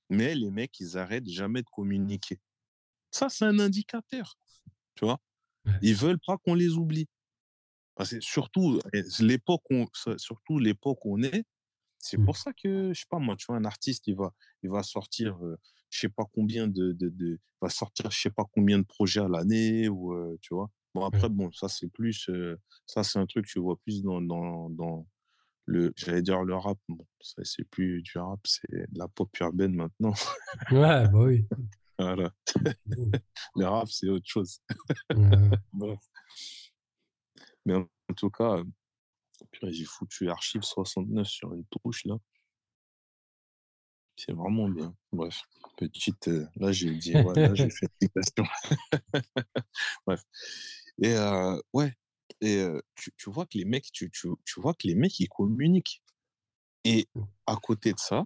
[0.10, 2.40] Mais les mecs, ils arrêtent jamais de communiquer.
[3.12, 4.38] Ça, c'est un indicateur.
[4.96, 5.20] Tu vois
[5.82, 7.08] Ils veulent pas qu'on les oublie.
[7.96, 8.80] Parce que surtout
[9.20, 9.86] l'époque où,
[10.18, 11.44] surtout l'époque où on est,
[12.00, 14.34] c'est pour ça que, je sais pas moi, tu vois, un artiste, il va,
[14.64, 15.58] il va sortir, euh,
[15.90, 19.22] je sais pas combien de, de, de, va sortir, je sais pas combien de projets
[19.22, 20.70] à l'année, ou, euh, tu vois?
[20.96, 22.30] Bon, après, bon, ça, c'est plus,
[22.88, 25.06] ça, c'est un truc que tu vois plus dans, dans, dans
[25.70, 26.78] le, j'allais dire le rap.
[26.88, 30.14] Bon, ça, c'est plus du rap, c'est de la pop urbaine maintenant.
[30.72, 31.48] Ouais, bah oui.
[32.00, 32.32] voilà.
[33.56, 34.60] le rap, c'est autre chose.
[35.74, 36.00] Bref.
[37.66, 38.64] Mais en, tout cas,
[39.64, 42.18] j'ai foutu Archive 69 sur une touche, là.
[44.20, 44.94] C'est vraiment bien.
[45.14, 45.44] Bref,
[45.78, 46.28] petite.
[46.28, 48.44] Euh, là, j'ai dit, ouais, là, j'ai fait une question.
[50.06, 50.22] Bref.
[51.02, 51.94] Et euh, ouais,
[52.42, 55.18] et euh, tu, tu, vois que les mecs, tu, tu, tu, vois que les mecs,
[55.22, 56.04] ils communiquent.
[56.84, 57.22] Et mmh.
[57.48, 58.26] à côté de ça,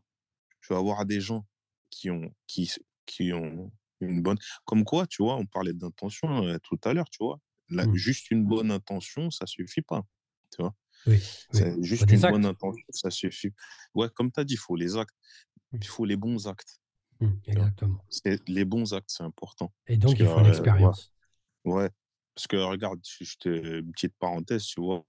[0.61, 1.45] tu vas avoir des gens
[1.91, 2.71] qui ont, qui,
[3.05, 4.39] qui ont une bonne.
[4.65, 7.39] Comme quoi, tu vois, on parlait d'intention tout à l'heure, tu vois.
[7.69, 7.95] Là, mmh.
[7.95, 10.01] Juste une bonne intention, ça suffit pas.
[10.51, 10.73] Tu vois.
[11.07, 11.21] Oui,
[11.53, 11.83] oui.
[11.83, 13.53] Juste une bonne intention, ça suffit.
[13.93, 15.15] Ouais, comme tu as dit, il faut les actes.
[15.71, 15.77] Mmh.
[15.81, 16.79] Il faut les bons actes.
[17.19, 18.05] Mmh, exactement.
[18.47, 19.73] Les bons actes, c'est important.
[19.87, 21.11] Et donc, il faut l'expérience.
[21.65, 21.73] Ouais.
[21.73, 21.89] ouais.
[22.35, 23.49] Parce que regarde, je te,
[23.79, 25.05] une petite parenthèse, tu vois,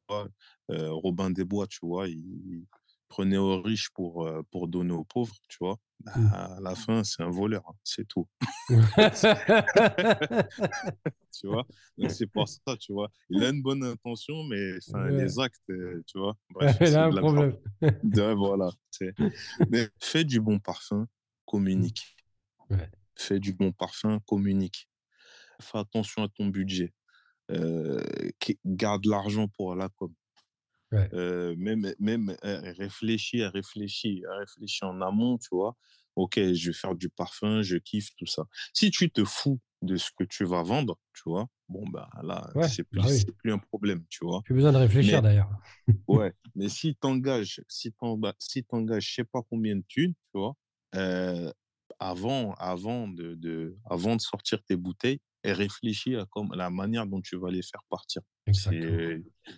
[0.70, 2.66] euh, Robin des Bois, tu vois, il
[3.14, 5.78] prenait aux riches pour, pour donner aux pauvres, tu vois?
[6.00, 6.26] Bah, Mm.
[6.34, 8.26] à la fin, c'est un voleur, hein, c'est tout.
[11.32, 11.64] tu vois?
[12.08, 13.08] C'est pour ça, tu vois?
[13.30, 15.12] Il a une bonne intention, mais Ouais.
[15.12, 15.62] les actes,
[16.06, 16.36] tu vois?
[16.50, 17.56] Bref, Il a un de problème.
[18.36, 18.70] voilà.
[19.70, 21.06] Mais fais du bon parfum,
[21.46, 22.16] communique.
[22.70, 22.90] Ouais.
[23.16, 24.88] Fais du bon parfum, communique.
[25.60, 26.92] Fais attention à ton budget.
[27.50, 28.02] Euh,
[28.66, 30.12] garde l'argent pour la com.
[30.94, 31.08] Ouais.
[31.12, 35.76] Euh, même même euh, réfléchis, réfléchis, réfléchis en amont, tu vois.
[36.16, 38.44] Ok, je vais faire du parfum, je kiffe tout ça.
[38.72, 42.48] Si tu te fous de ce que tu vas vendre, tu vois, bon bah là,
[42.54, 43.18] Ouais, c'est plus, bah oui.
[43.18, 44.42] c'est plus un problème, tu vois.
[44.42, 45.50] Plus besoin de réfléchir d'ailleurs.
[46.06, 50.38] Ouais, mais si t'engages, si t'engages, si t'engages, je sais pas combien de thunes, tu
[50.38, 50.54] vois,
[50.94, 51.50] euh,
[51.98, 57.06] avant, avant de, de, avant de sortir tes bouteilles, et réfléchis à comme, la manière
[57.06, 58.22] dont tu vas les faire partir.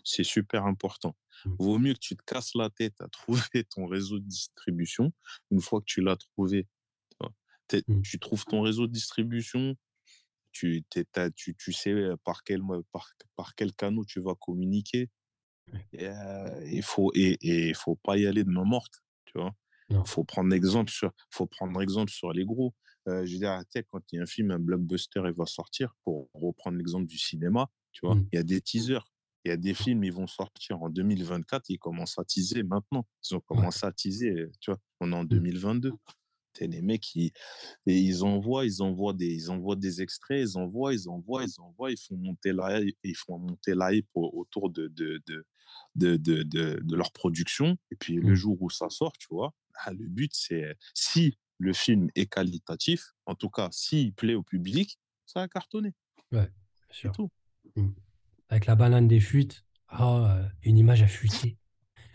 [0.04, 1.16] C'est, super important.
[1.44, 1.54] Mm.
[1.58, 3.08] Vaut mieux que tu te casses la tête à
[3.52, 5.12] trouver ton réseau de distribution.
[5.50, 6.66] Une fois que tu l'as trouvé,
[7.10, 7.32] tu, vois,
[7.72, 8.02] Mm.
[8.02, 9.76] tu trouves ton réseau de distribution,
[10.52, 12.62] tu, sais par quel,
[12.92, 15.08] par, par quel canal tu vas communiquer.
[15.72, 15.86] Ouais.
[15.92, 19.38] Et, euh, il faut et et il faut pas y aller de main morte, tu
[19.38, 19.54] vois.
[19.90, 20.04] Non.
[20.04, 22.74] Faut prendre exemple sur faut prendre exemple sur les gros.
[23.08, 23.60] Euh, je veux dire,
[23.90, 25.94] quand il y a un film, un blockbuster, il va sortir.
[26.04, 28.26] Pour reprendre l'exemple du cinéma, tu vois, Mm.
[28.32, 29.04] il y a des teasers.
[29.44, 33.06] Il y a des films, ils vont sortir en 2024, ils commencent à teaser maintenant.
[33.30, 35.92] Ils ont commencé à teaser, euh, tu vois, on est en 2022.
[36.54, 37.32] C'est les mecs et
[37.86, 41.90] ils envoient, ils envoient des, ils envoient des extraits, ils envoient, ils envoient, ils envoient,
[41.92, 45.44] ils font monter la, ils font monter la hype autour de de de
[45.94, 47.76] de, de, de, leur production.
[47.90, 48.34] Et puis le Mm.
[48.34, 49.52] jour où ça sort, tu vois,
[49.92, 54.98] le but c'est si le film est qualitatif, en tout cas s'il plaît au public,
[55.24, 55.94] ça a cartonné.
[56.30, 56.48] Bien
[56.90, 57.12] C'est sûr.
[57.12, 57.30] tout.
[58.48, 59.64] Avec la banane des fuites.
[59.88, 61.56] Ah, euh, une image à fuiter.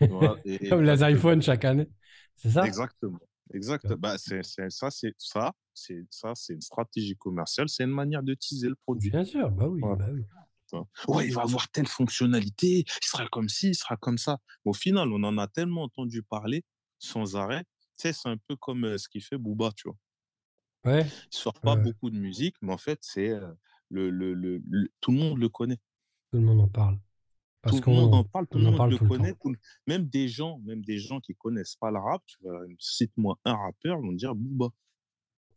[0.00, 1.88] Voilà, et- Comme les iPhones chaque année.
[2.36, 2.66] C'est ça?
[2.66, 3.18] Exactement.
[3.54, 3.84] Exact.
[3.88, 3.96] Ouais.
[3.96, 8.22] Bah, c'est, c'est, ça, c'est ça, c'est ça, c'est une stratégie commerciale, c'est une manière
[8.22, 9.10] de teaser le produit.
[9.10, 10.06] Bien sûr, bah oui, Voilà.
[10.06, 10.24] bah oui.
[11.06, 14.38] Ouais, il va avoir telle fonctionnalité, il sera comme ci, il sera comme ça.
[14.64, 16.64] Au final, on en a tellement entendu parler
[17.04, 17.64] sans arrêt.
[17.98, 19.96] Tu sais, c'est un peu comme euh, ce qu'il fait Booba, tu vois?
[20.84, 21.82] Ouais, Il sort pas Ouais.
[21.82, 23.52] beaucoup de musique, mais en fait, c'est euh,
[23.90, 25.78] le, le, le, le- tout le monde le connaît.
[26.30, 26.98] tout le monde en parle.
[27.62, 29.34] Parce tout le monde en parle, tout le monde parle le connaît.
[29.42, 29.52] tout
[29.86, 33.56] même des gens, même des gens qui connaissent pas le rap, tu vas, cite-moi un
[33.56, 34.68] rappeur, ils vont dire Booba.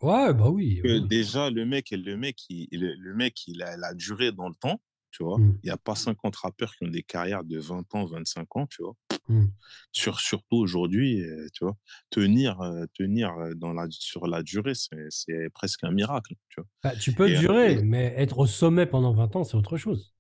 [0.02, 0.82] Ouais, bah oui.
[0.82, 1.08] que oui.
[1.10, 4.56] déjà le mec le mec il, le, mec il a, il a duré dans le
[4.56, 4.82] temps
[5.16, 5.40] tu vois?
[5.40, 5.60] Mm.
[5.64, 8.68] il y a pas 50 rappeurs qui ont des carrières de 20 ans 25 ans
[8.68, 8.96] tu vois?
[9.28, 9.46] Mm.
[9.92, 11.76] sur surtout aujourd'hui euh, tu vois?
[12.10, 16.68] Tenir euh, tenir euh, dans la sur la durée c'est presque un miracle tu vois?
[16.84, 20.14] Bah, tu peux Et, durer, mais être au sommet pendant 20 ans, c'est autre chose.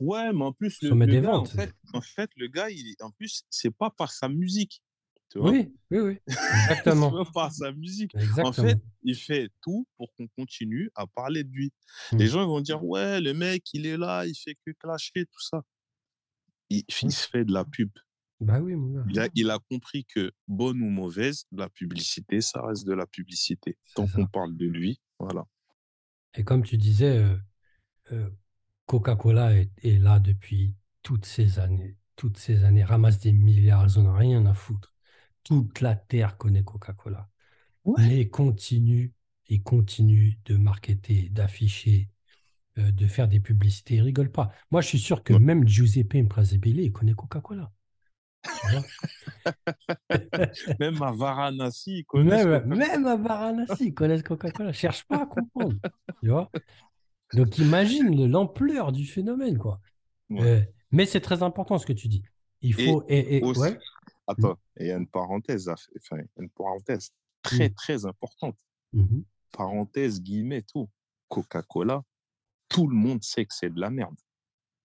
[0.00, 1.48] ouais mais en plus le, des gars, en ventes.
[1.50, 4.82] fait en fait le gars il en plus c'est pas par sa musique
[5.30, 5.50] tu vois?
[5.50, 6.18] Oui, oui, oui.
[6.26, 7.24] Exactement.
[7.24, 11.50] pas par sa musique En fait, il fait tout pour qu'on continue à parler de
[11.50, 11.72] lui.
[12.12, 15.26] Les gens ils vont dire ouais, le mec, il est là, il fait que clasher
[15.26, 15.62] tout ça.
[16.70, 17.10] Il, il Mm.
[17.10, 17.90] se fait de la pub.
[18.40, 19.04] Bah oui, mon gars.
[19.10, 23.06] Il a, il a compris que bonne ou mauvaise, la publicité, ça reste de la
[23.06, 23.76] publicité.
[23.94, 25.44] Tant qu'on parle de lui, voilà.
[26.34, 27.36] Et comme tu disais, euh,
[28.12, 28.30] euh,
[28.86, 31.96] Coca-Cola est, est là depuis toutes ces années.
[32.16, 34.94] Toutes ces années, ramasse des milliards, ils n'en ont rien à foutre.
[35.48, 37.28] Toute la Terre connaît Coca-Cola.
[37.84, 38.06] Ouais.
[38.06, 39.12] Mais continue
[39.48, 42.10] et continue de marketer, d'afficher,
[42.78, 43.94] euh, de faire des publicités.
[43.96, 44.52] Ils rigolent pas.
[44.70, 45.38] Moi, je suis sûr que Ouais.
[45.38, 47.72] même Giuseppe Imprasibile, il connaît Coca-Cola.
[50.78, 52.76] Même à Varanasi, ils connaissent même, Coca-Cola.
[52.76, 54.72] même à Varanasi, ils connaissent Coca-Cola.
[54.72, 55.76] Cherche pas à comprendre.
[56.22, 56.50] Tu vois?
[57.34, 59.80] Donc imagine le- l'ampleur du phénomène, quoi.
[60.30, 60.40] Ouais.
[60.42, 60.60] Euh,
[60.92, 62.22] mais c'est très important ce que tu dis.
[62.62, 63.04] Il Et faut.
[63.08, 63.78] Et, et- aussi- ouais,
[64.28, 67.10] Attends, et il y a une parenthèse, enfin, une parenthèse
[67.42, 67.74] très, Mm.
[67.74, 68.56] très importante.
[68.92, 69.24] mhm.
[69.52, 70.88] Parenthèse, guillemets, tout.
[71.28, 72.02] Coca-Cola,
[72.68, 74.16] tout le monde sait que c'est de la merde.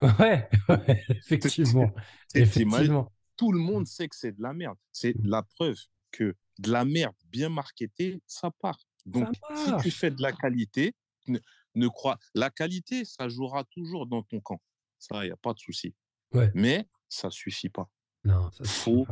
[0.21, 1.91] ouais, ouais, effectivement.
[2.35, 3.11] Effectivement.
[3.37, 4.77] tout le monde sait que c'est de la merde.
[4.93, 5.77] C'est la preuve
[6.11, 8.79] que de la merde bien marketée, ça part.
[9.07, 10.95] Donc, si tu fais de la qualité,
[11.27, 11.39] ne,
[11.75, 12.19] ne crois.
[12.35, 14.61] La qualité, ça jouera toujours dans ton camp.
[14.99, 15.95] Ça, il n'y a pas de souci.
[16.33, 16.51] Ouais.
[16.55, 17.89] Mais ça suffit pas.
[18.25, 19.07] Non, ça Faut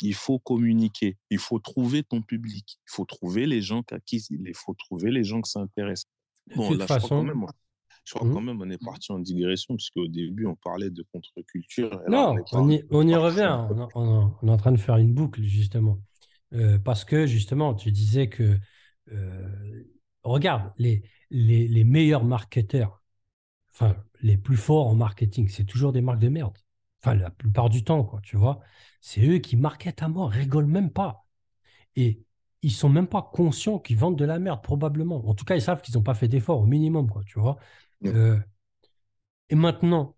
[0.00, 1.16] il faut communiquer.
[1.30, 2.78] Il faut trouver ton public.
[2.86, 6.04] Il faut trouver les gens à qui il faut trouver les gens que ça intéresse.
[6.48, 7.44] De Bon, toute là, je crois façon, quand même,
[8.04, 8.34] je crois Mhm.
[8.34, 11.90] quand même, on est parti en digression parce qu'au début, on parlait de contre-culture.
[12.08, 13.66] non, on y, on revient.
[13.94, 16.00] on est en train de faire une boucle, justement.
[16.52, 18.58] Euh, parce que, justement, tu disais que,
[19.12, 19.84] euh,
[20.22, 23.02] regarde, les, les, les meilleurs marketeurs
[23.72, 26.56] enfin, les plus forts en marketing, c'est toujours des marques de merde.
[27.06, 28.60] Enfin, la plupart du temps, quoi, tu vois.
[29.00, 31.24] C'est eux qui marketent à mort, rigolent même pas.
[31.96, 32.24] Et
[32.62, 35.24] ils sont même pas conscients qu'ils vendent de la merde, probablement.
[35.28, 37.58] En tout cas, ils savent qu'ils n'ont pas fait d'efforts au minimum, quoi, tu vois.
[38.06, 38.40] Euh,
[39.48, 40.16] et maintenant,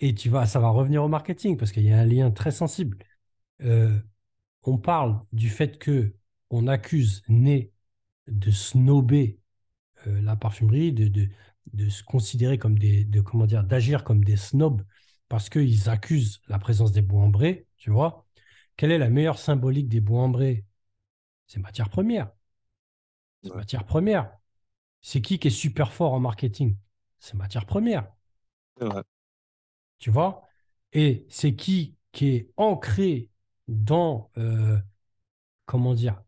[0.00, 2.50] et tu vois, ça va revenir au marketing parce qu'il y a un lien très
[2.50, 2.98] sensible.
[3.62, 4.00] Euh,
[4.64, 6.14] on parle du fait que
[6.50, 7.72] on accuse Né
[8.28, 9.40] de snober
[10.06, 11.28] euh, la parfumerie, de, de,
[11.74, 14.82] de, se considérer comme des, de comment dire, d'agir comme des snobs
[15.32, 18.26] parce qu'ils accusent la présence des bois ambrés, tu vois.
[18.76, 20.66] Quelle est la meilleure symbolique des bois ambrés
[21.46, 22.30] C'est matière première.
[23.42, 24.30] C'est matière première.
[25.00, 26.76] C'est qui qui est super fort en marketing?
[27.18, 28.12] C'est matière première.
[29.98, 30.42] Tu vois?
[30.92, 33.30] Et c'est qui qui est ancré
[33.68, 34.78] dans, euh,
[35.64, 36.22] comment dire,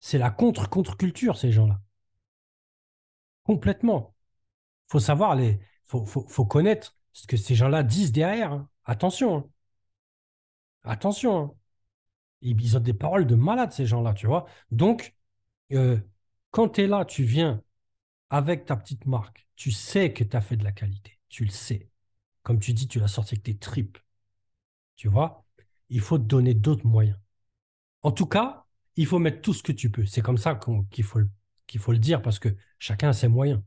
[0.00, 1.80] c'est la contre-contre-culture, ces gens-là.
[3.44, 4.16] Complètement.
[4.88, 8.52] faut savoir, il faut, faut, connaître ce que ces gens-là disent derrière.
[8.52, 8.68] Hein.
[8.84, 9.36] Attention.
[9.38, 9.50] Hein.
[10.84, 11.38] Attention.
[11.38, 11.54] Hein.
[12.42, 14.46] Ils ont des paroles de malades, ces gens-là, tu vois.
[14.70, 15.14] Donc,
[15.72, 15.98] euh,
[16.50, 17.62] quand tu es là, tu viens
[18.30, 21.20] avec ta petite marque, tu sais que tu as fait de la qualité.
[21.28, 21.88] Tu le sais.
[22.42, 23.98] Comme tu dis, tu l'as sorti avec tes tripes.
[24.96, 25.44] Tu vois?
[25.88, 27.18] Il faut te donner d'autres moyens.
[28.02, 30.06] En tout cas, il faut mettre tout ce que tu peux.
[30.06, 30.58] C'est comme ça
[30.90, 31.20] qu'il faut,
[31.66, 33.62] qu'il faut le dire parce que chacun a ses moyens.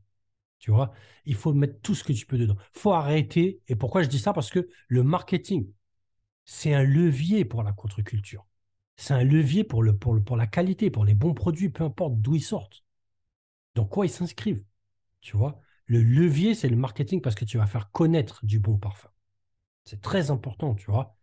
[0.58, 0.92] Tu vois?
[1.24, 2.56] Il faut mettre tout ce que tu peux dedans.
[2.74, 3.60] Il faut arrêter.
[3.68, 4.32] Et pourquoi je dis ça?
[4.32, 5.70] Parce que le marketing,
[6.44, 8.46] c'est un levier pour la contre-culture.
[8.96, 12.84] C'est un levier pour, la qualité, pour les bons produits, peu importe d'où ils sortent.
[13.74, 14.64] Dans quoi ils s'inscrivent.
[15.20, 15.60] Tu vois?
[15.86, 19.10] Le levier, c'est le marketing parce que tu vas faire connaître du bon parfum.
[19.84, 21.16] C'est très important, tu vois?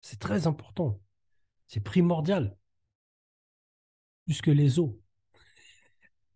[0.00, 1.00] C'est très important.
[1.68, 2.56] C'est primordial.
[4.26, 5.00] Plus que les eaux.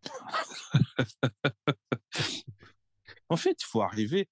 [3.28, 4.28] en fait, il faut arriver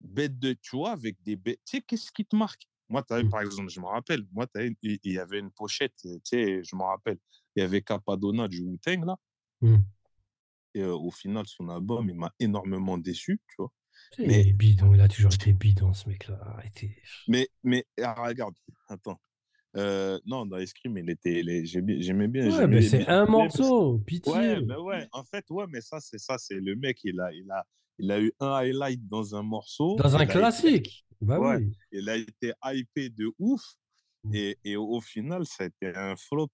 [0.00, 1.60] bête de, tu vois, avec des bêtes.
[1.64, 2.68] Tu sais, qu'est-ce qui te marque?
[2.88, 3.28] Moi, mmh.
[3.28, 4.46] par exemple, je me rappelle, moi,
[4.82, 7.18] il y avait une pochette, tu sais, je me rappelle,
[7.54, 9.16] il y avait Capadonna du wu là.
[9.60, 9.76] Mmh.
[10.74, 13.72] Et euh, au final, son album, il m'a énormément déçu, tu vois.
[14.18, 16.38] Mais bidon, il a toujours été bidon, ce mec-là.
[16.42, 16.96] Arrêtez.
[17.26, 18.54] Mais, mais ah, regarde,
[18.88, 19.20] attends.
[19.76, 22.50] Euh, non, dans Escrime, il était, j'aimais bien.
[22.56, 24.32] Ouais, mais c'est un morceau, pitié.
[24.32, 27.32] Ouais, mais ouais, en fait, ouais, mais ça, c'est ça, c'est le mec, il a,
[27.32, 27.64] il a,
[27.98, 29.96] il a eu un highlight dans un morceau.
[29.96, 31.04] Dans un classique.
[31.20, 31.70] bah oui.
[31.92, 33.62] Il a été hypé de ouf.
[34.24, 34.34] Mmh.
[34.34, 36.48] Et, et au final, ça a été un flop.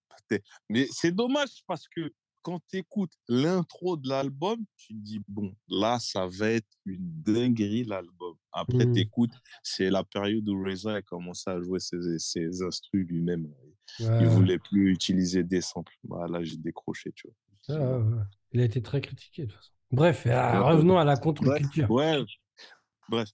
[0.68, 2.12] Mais c'est dommage parce que
[2.44, 7.22] quand tu écoutes l'intro de l'album, tu te dis, bon, là, ça va être une
[7.22, 8.36] dinguerie, l'album.
[8.52, 8.92] Après, mmh.
[8.92, 9.32] tu écoutes,
[9.62, 13.50] c'est la période où Reza a commencé à jouer ses, ses instrus lui-même.
[13.98, 15.94] Il ne voulait plus utiliser des samples.
[16.04, 17.80] Bah, là, j'ai décroché, tu vois.
[17.80, 19.72] Ah, Il a été très critiqué, de toute façon.
[19.90, 21.90] Bref, euh, revenons à la contre-culture.
[21.90, 22.22] Ouais,
[23.08, 23.30] bref.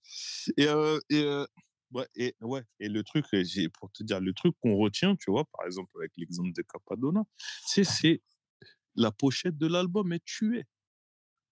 [0.57, 1.47] Et, euh, et, euh,
[1.93, 3.25] ouais, et, ouais, et le truc,
[3.73, 7.25] pour te dire, le truc qu'on retient, tu vois, par exemple, avec l'exemple de Capadonna,
[7.67, 8.23] c'est
[8.95, 10.66] la pochette de l'album est tuée.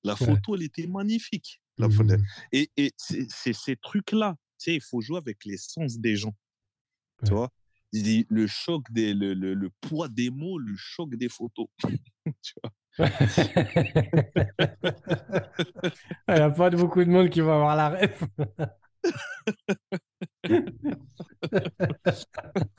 [0.04, 1.60] La photo, elle était magnifique.
[1.76, 5.98] La mmh Et, et c'est ces trucs-là, tu sais, il faut jouer avec les sens
[5.98, 6.34] des gens.
[7.24, 7.50] Tu vois?
[7.92, 11.68] Le choc des, le, le, le, poids des mots, le choc des photos.
[12.42, 12.72] tu vois?
[16.28, 18.26] Il n'y a pas beaucoup de monde qui va avoir la rêve.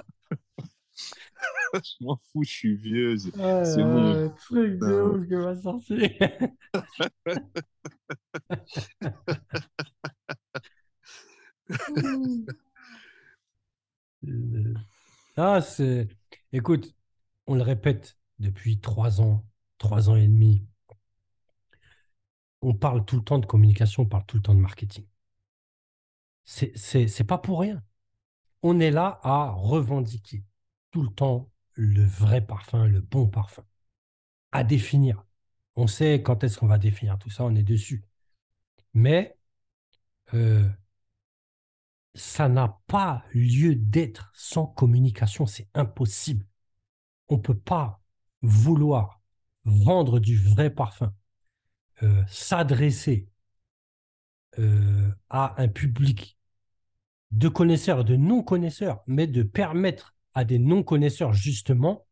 [1.84, 3.18] je m'en fous, je suis vieux.
[3.18, 4.34] C'est bon.
[4.38, 6.10] Truc de ouf que va sortir.
[15.38, 16.08] ah, c'est.
[16.52, 16.96] Écoute,
[17.48, 19.46] on le répète depuis trois ans,
[19.78, 20.66] trois ans et demi.
[22.62, 25.06] On parle tout le temps de communication, on parle tout le temps de marketing.
[26.44, 27.84] C'est pas pour rien.
[28.64, 30.44] On est là à revendiquer
[30.92, 31.50] tout le temps
[31.80, 33.64] le vrai parfum, le bon parfum.
[34.52, 35.26] À définir.
[35.76, 38.04] On sait quand est-ce qu'on va définir tout ça, on est dessus.
[38.94, 39.38] Mais
[40.34, 40.68] euh,
[42.16, 46.46] ça n'a pas lieu d'être sans communication, c'est impossible.
[47.30, 48.02] On ne peut pas
[48.42, 49.22] vouloir
[49.64, 51.14] vendre du vrai parfum,
[52.04, 53.30] euh, s'adresser
[54.58, 56.38] euh, à un public
[57.32, 62.06] de connaisseurs, de non-connaisseurs, mais de permettre à des non-connaisseurs, justement,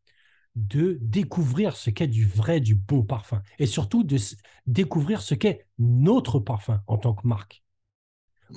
[0.56, 3.42] de découvrir ce qu'est du vrai, du bon parfum.
[3.58, 4.18] Et surtout de
[4.66, 7.64] découvrir ce qu'est notre parfum en tant que marque.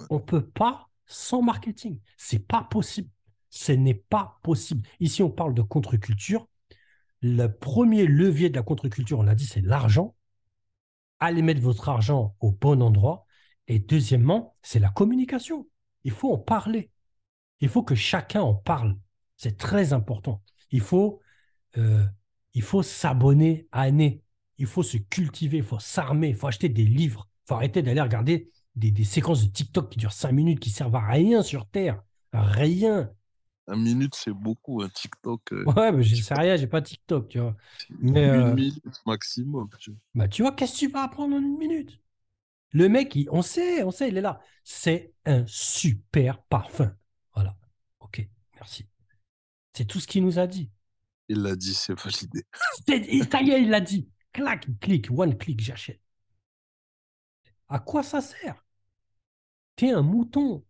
[0.08, 2.00] On ne peut pas sans marketing.
[2.16, 3.10] C'est pas possible.
[3.50, 4.88] Ce n'est pas possible.
[4.98, 6.48] Ici, on parle de contre-culture.
[7.22, 10.16] Le premier levier de la contre-culture, on l'a dit, c'est l'argent.
[11.20, 13.26] allez mettre votre argent au bon endroit.
[13.68, 15.68] Et deuxièmement, c'est la communication.
[16.02, 16.90] Il faut en parler.
[17.60, 18.96] Il faut que chacun en parle.
[19.40, 20.42] C'est très important.
[20.70, 21.20] Il faut,
[21.78, 22.04] euh,
[22.54, 24.22] il faut s'abonner année.
[24.58, 27.28] Il faut se cultiver, il faut s'armer, il faut acheter des livres.
[27.46, 30.70] Il faut arrêter d'aller regarder des, des séquences de TikTok qui durent cinq minutes, qui
[30.70, 32.02] servent à rien sur Terre.
[32.34, 33.10] Rien.
[33.68, 35.54] Un minute, c'est beaucoup, un TikTok.
[35.54, 37.56] euh, Ouais, mais je sais rien, j'ai pas TikTok, tu vois.
[38.00, 39.68] Mais, une euh, minute maximum.
[39.78, 40.00] tu vois.
[40.14, 42.00] Bah, tu vois, qu'est-ce que tu vas apprendre en une minute?
[42.72, 44.40] Le mec, il- on sait, on sait, il est là.
[44.64, 46.96] C'est un super parfum.
[47.34, 47.56] Voilà.
[48.00, 48.88] Ok, merci.
[49.72, 50.70] C'est tout ce qu'il nous a dit.
[51.28, 52.44] Il l'a dit, c'est validé.
[53.30, 54.08] Ça y est, il l'a dit.
[54.32, 56.00] Clac, clique, one click, j'achète.
[57.68, 58.64] À quoi ça sert?
[59.76, 60.64] T'es un mouton.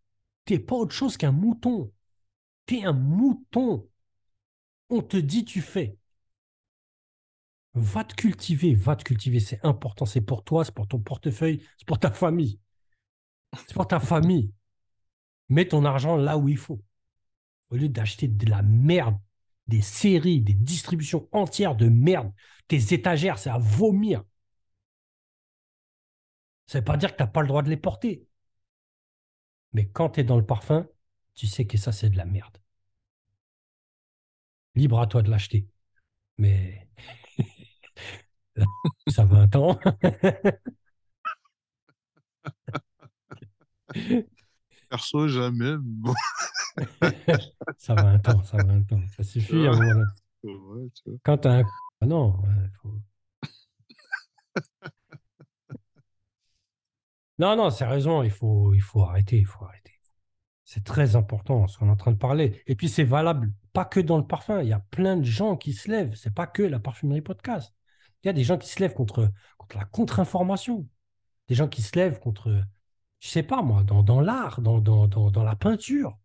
[0.44, 1.92] T'es pas autre chose qu'un mouton.
[2.66, 3.88] T'es un mouton.
[4.90, 5.96] On te dit, tu fais.
[7.74, 9.40] Va te cultiver, va te cultiver.
[9.40, 10.06] C'est important.
[10.06, 12.60] C'est pour toi, c'est pour ton portefeuille, c'est pour ta famille.
[13.66, 14.52] C'est pour ta famille.
[15.50, 16.82] Mets ton argent là où il faut.
[17.70, 19.18] Au lieu d'acheter de la merde,
[19.66, 22.32] des séries, des distributions entières de merde,
[22.68, 24.22] tes étagères, c'est à vomir.
[26.66, 28.26] Ça ne veut pas dire que tu n'as pas le droit de les porter.
[29.72, 30.86] Mais quand tu es dans le parfum,
[31.34, 32.56] tu sais que ça, c'est de la merde.
[34.74, 35.66] Libre à toi de l'acheter.
[36.38, 36.88] Mais
[39.08, 39.78] ça va un temps.
[44.90, 45.76] Perso, jamais.
[45.78, 46.12] Bon,
[47.78, 49.00] ça va un temps, ça va un temps.
[49.16, 50.04] Ça suffit à un moment
[50.42, 50.58] donné.
[50.84, 51.10] ouais, tu.
[51.24, 51.64] Quand tu as un...
[52.00, 52.48] Ah non, ouais,
[52.82, 53.00] faut-
[57.38, 59.92] Non, non, sérieusement, il faut, il faut arrêter, il faut arrêter.
[60.64, 62.62] C'est très important ce qu'on est en train de parler.
[62.66, 64.62] Et puis c'est valable pas que dans le parfum.
[64.62, 66.14] Il y a plein de gens qui se lèvent.
[66.16, 67.74] C'est pas que la parfumerie podcast.
[68.22, 70.88] Il y a des gens qui se lèvent contre, contre la contre-information.
[71.48, 72.62] Des gens qui se lèvent contre,
[73.20, 76.18] je sais pas moi, dans, dans l'art, dans, dans, dans, dans la peinture,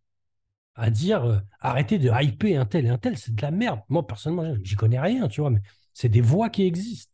[0.76, 3.82] à dire euh, arrêtez de hyper un tel et un tel, c'est de la merde.
[3.90, 5.62] Moi, personnellement, j'y connais rien, tu vois, mais
[5.94, 7.14] c'est des voix qui existent.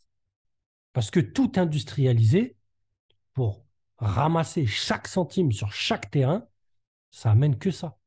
[0.94, 2.56] Parce que tout industrialisé,
[3.34, 3.66] pour
[3.98, 6.46] ramasser chaque centime sur chaque terrain,
[7.12, 7.98] ça amène que ça.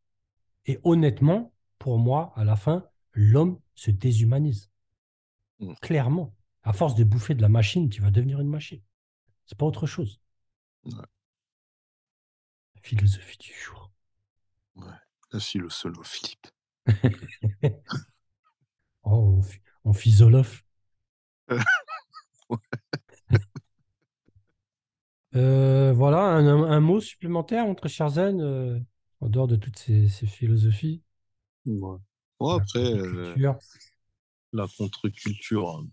[0.67, 4.71] Et honnêtement, pour moi, à la fin, l'homme se déshumanise.
[5.61, 5.75] Mm.
[5.81, 6.35] Clairement.
[6.63, 8.81] À force de bouffer de la machine, tu vas devenir une machine.
[9.47, 10.21] C'est pas autre chose.
[10.85, 10.93] Ouais.
[12.85, 13.91] Philosophie du jour.
[15.33, 16.49] La philo solo, Philippe.
[19.07, 19.41] Oh,
[19.85, 20.65] on, philosophe.
[25.37, 28.79] Euh, voilà, un, mot supplémentaire, mon très cher Zen, euh,
[29.21, 31.03] en dehors de toutes ces, ces philosophies?
[31.67, 31.99] Ouais.
[32.39, 33.35] Ouais, la après, euh,
[34.53, 35.69] la contre-culture.
[35.71, 35.89] hein.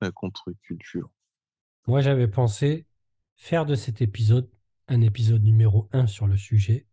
[0.00, 1.10] La contre-culture.
[1.86, 2.86] Moi, j'avais pensé
[3.36, 4.48] faire de cet épisode
[4.88, 6.86] un épisode numéro un sur le sujet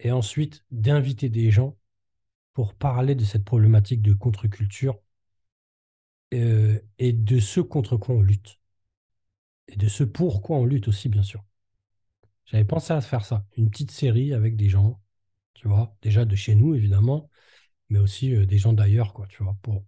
[0.00, 1.76] et ensuite d'inviter des gens
[2.54, 5.00] pour parler de cette problématique de contre-culture
[6.34, 8.58] euh, et de ce contre quoi on lutte.
[9.68, 11.42] Et de ce pourquoi on lutte aussi, bien sûr.
[12.46, 15.00] J'avais pensé à faire ça, une petite série avec des gens,
[15.54, 17.30] tu vois, déjà de chez nous, évidemment,
[17.90, 19.84] mais aussi euh, des gens d'ailleurs, quoi, tu vois, pour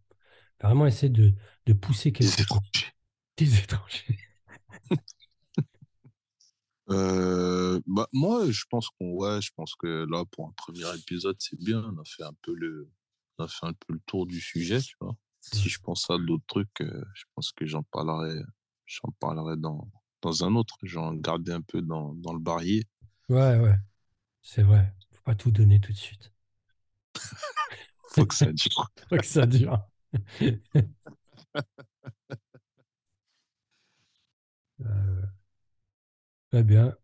[0.62, 1.34] vraiment essayer de,
[1.66, 2.36] de pousser Des chose.
[2.40, 2.94] étrangers.
[3.36, 4.18] Des étrangers.
[6.90, 11.36] Euh, bah, moi, je pense qu'on, ouais, je pense que là, pour un premier épisode,
[11.38, 11.82] c'est bien.
[11.84, 12.90] On a fait un peu le,
[13.38, 15.16] on a fait un peu le tour du sujet, tu vois.
[15.40, 18.40] Si je pense à d'autres trucs, euh, je pense que j'en parlerai,
[18.86, 19.88] j'en parlerai dans,
[20.22, 20.76] dans un autre.
[20.82, 22.84] J'en garder un peu dans, dans le barrier.
[23.28, 23.76] Ouais, ouais,
[24.42, 24.92] c'est vrai.
[25.12, 26.32] Faut pas tout donner tout de suite.
[28.10, 28.90] Faut que ça dure.
[29.08, 29.80] Faut que ça dure.
[34.82, 35.22] Euh,
[36.50, 36.94] très bien.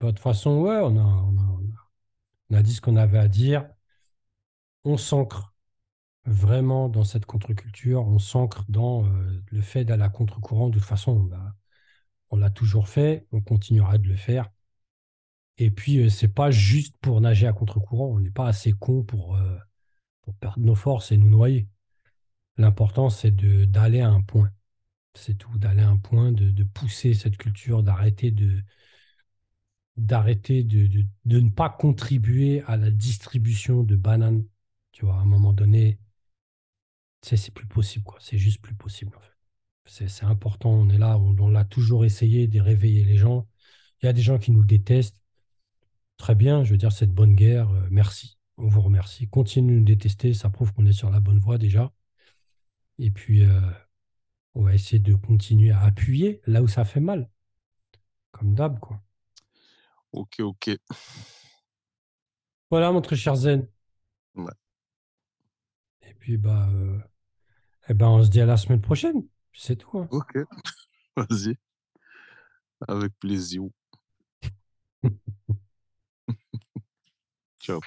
[0.00, 0.98] Bah, De toute façon, ouais, on
[2.54, 3.68] a, dit ce qu'on avait à dire.
[4.84, 5.54] On s'ancre
[6.26, 8.06] vraiment dans cette contre-culture.
[8.06, 10.70] On s'ancre dans euh, le fait d'aller à contre-courant.
[10.70, 11.30] De toute façon,
[12.30, 13.26] on l'a- toujours fait.
[13.32, 14.50] On continuera de le faire.
[15.58, 18.08] Et puis, euh, c'est pas juste pour nager à contre-courant.
[18.08, 19.56] On n'est pas assez con pour, euh,
[20.22, 21.68] pour perdre nos forces et nous noyer.
[22.58, 23.34] L'important, c'est
[23.70, 24.50] d'aller à un point.
[25.14, 28.62] C'est tout, d'aller à un point, de, pousser cette culture, d'arrêter de
[29.96, 34.44] ne pas contribuer à la distribution de bananes.
[34.92, 35.98] Tu vois, à un moment donné,
[37.22, 38.18] c'est plus possible, quoi.
[38.20, 39.36] C'est juste plus possible, en fait.
[39.86, 43.48] C'est c'est important, on est là, on, on l'a toujours essayé de réveiller les gens.
[44.02, 45.20] Il y a des gens qui nous détestent.
[46.16, 48.38] Très bien, je veux dire, cette bonne guerre, euh, merci.
[48.56, 49.28] On vous remercie.
[49.28, 51.92] Continuez de nous détester, ça prouve qu'on est sur la bonne voie déjà.
[52.98, 53.60] Et puis, euh,
[54.54, 57.28] On va essayer de continuer à appuyer là où ça fait mal.
[58.32, 59.00] Comme d'hab, quoi.
[60.12, 60.68] Ok, ok.
[62.70, 63.68] Voilà, mon très cher Zen.
[64.34, 64.52] Ouais.
[66.02, 66.98] Et puis, bah, euh,
[67.88, 69.22] eh ben, on se dit à la semaine prochaine.
[69.52, 69.98] C'est tout.
[69.98, 70.08] hein.
[70.10, 70.36] Ok.
[71.16, 71.56] Vas-y.
[72.88, 73.62] Avec plaisir.
[77.58, 77.80] Ciao.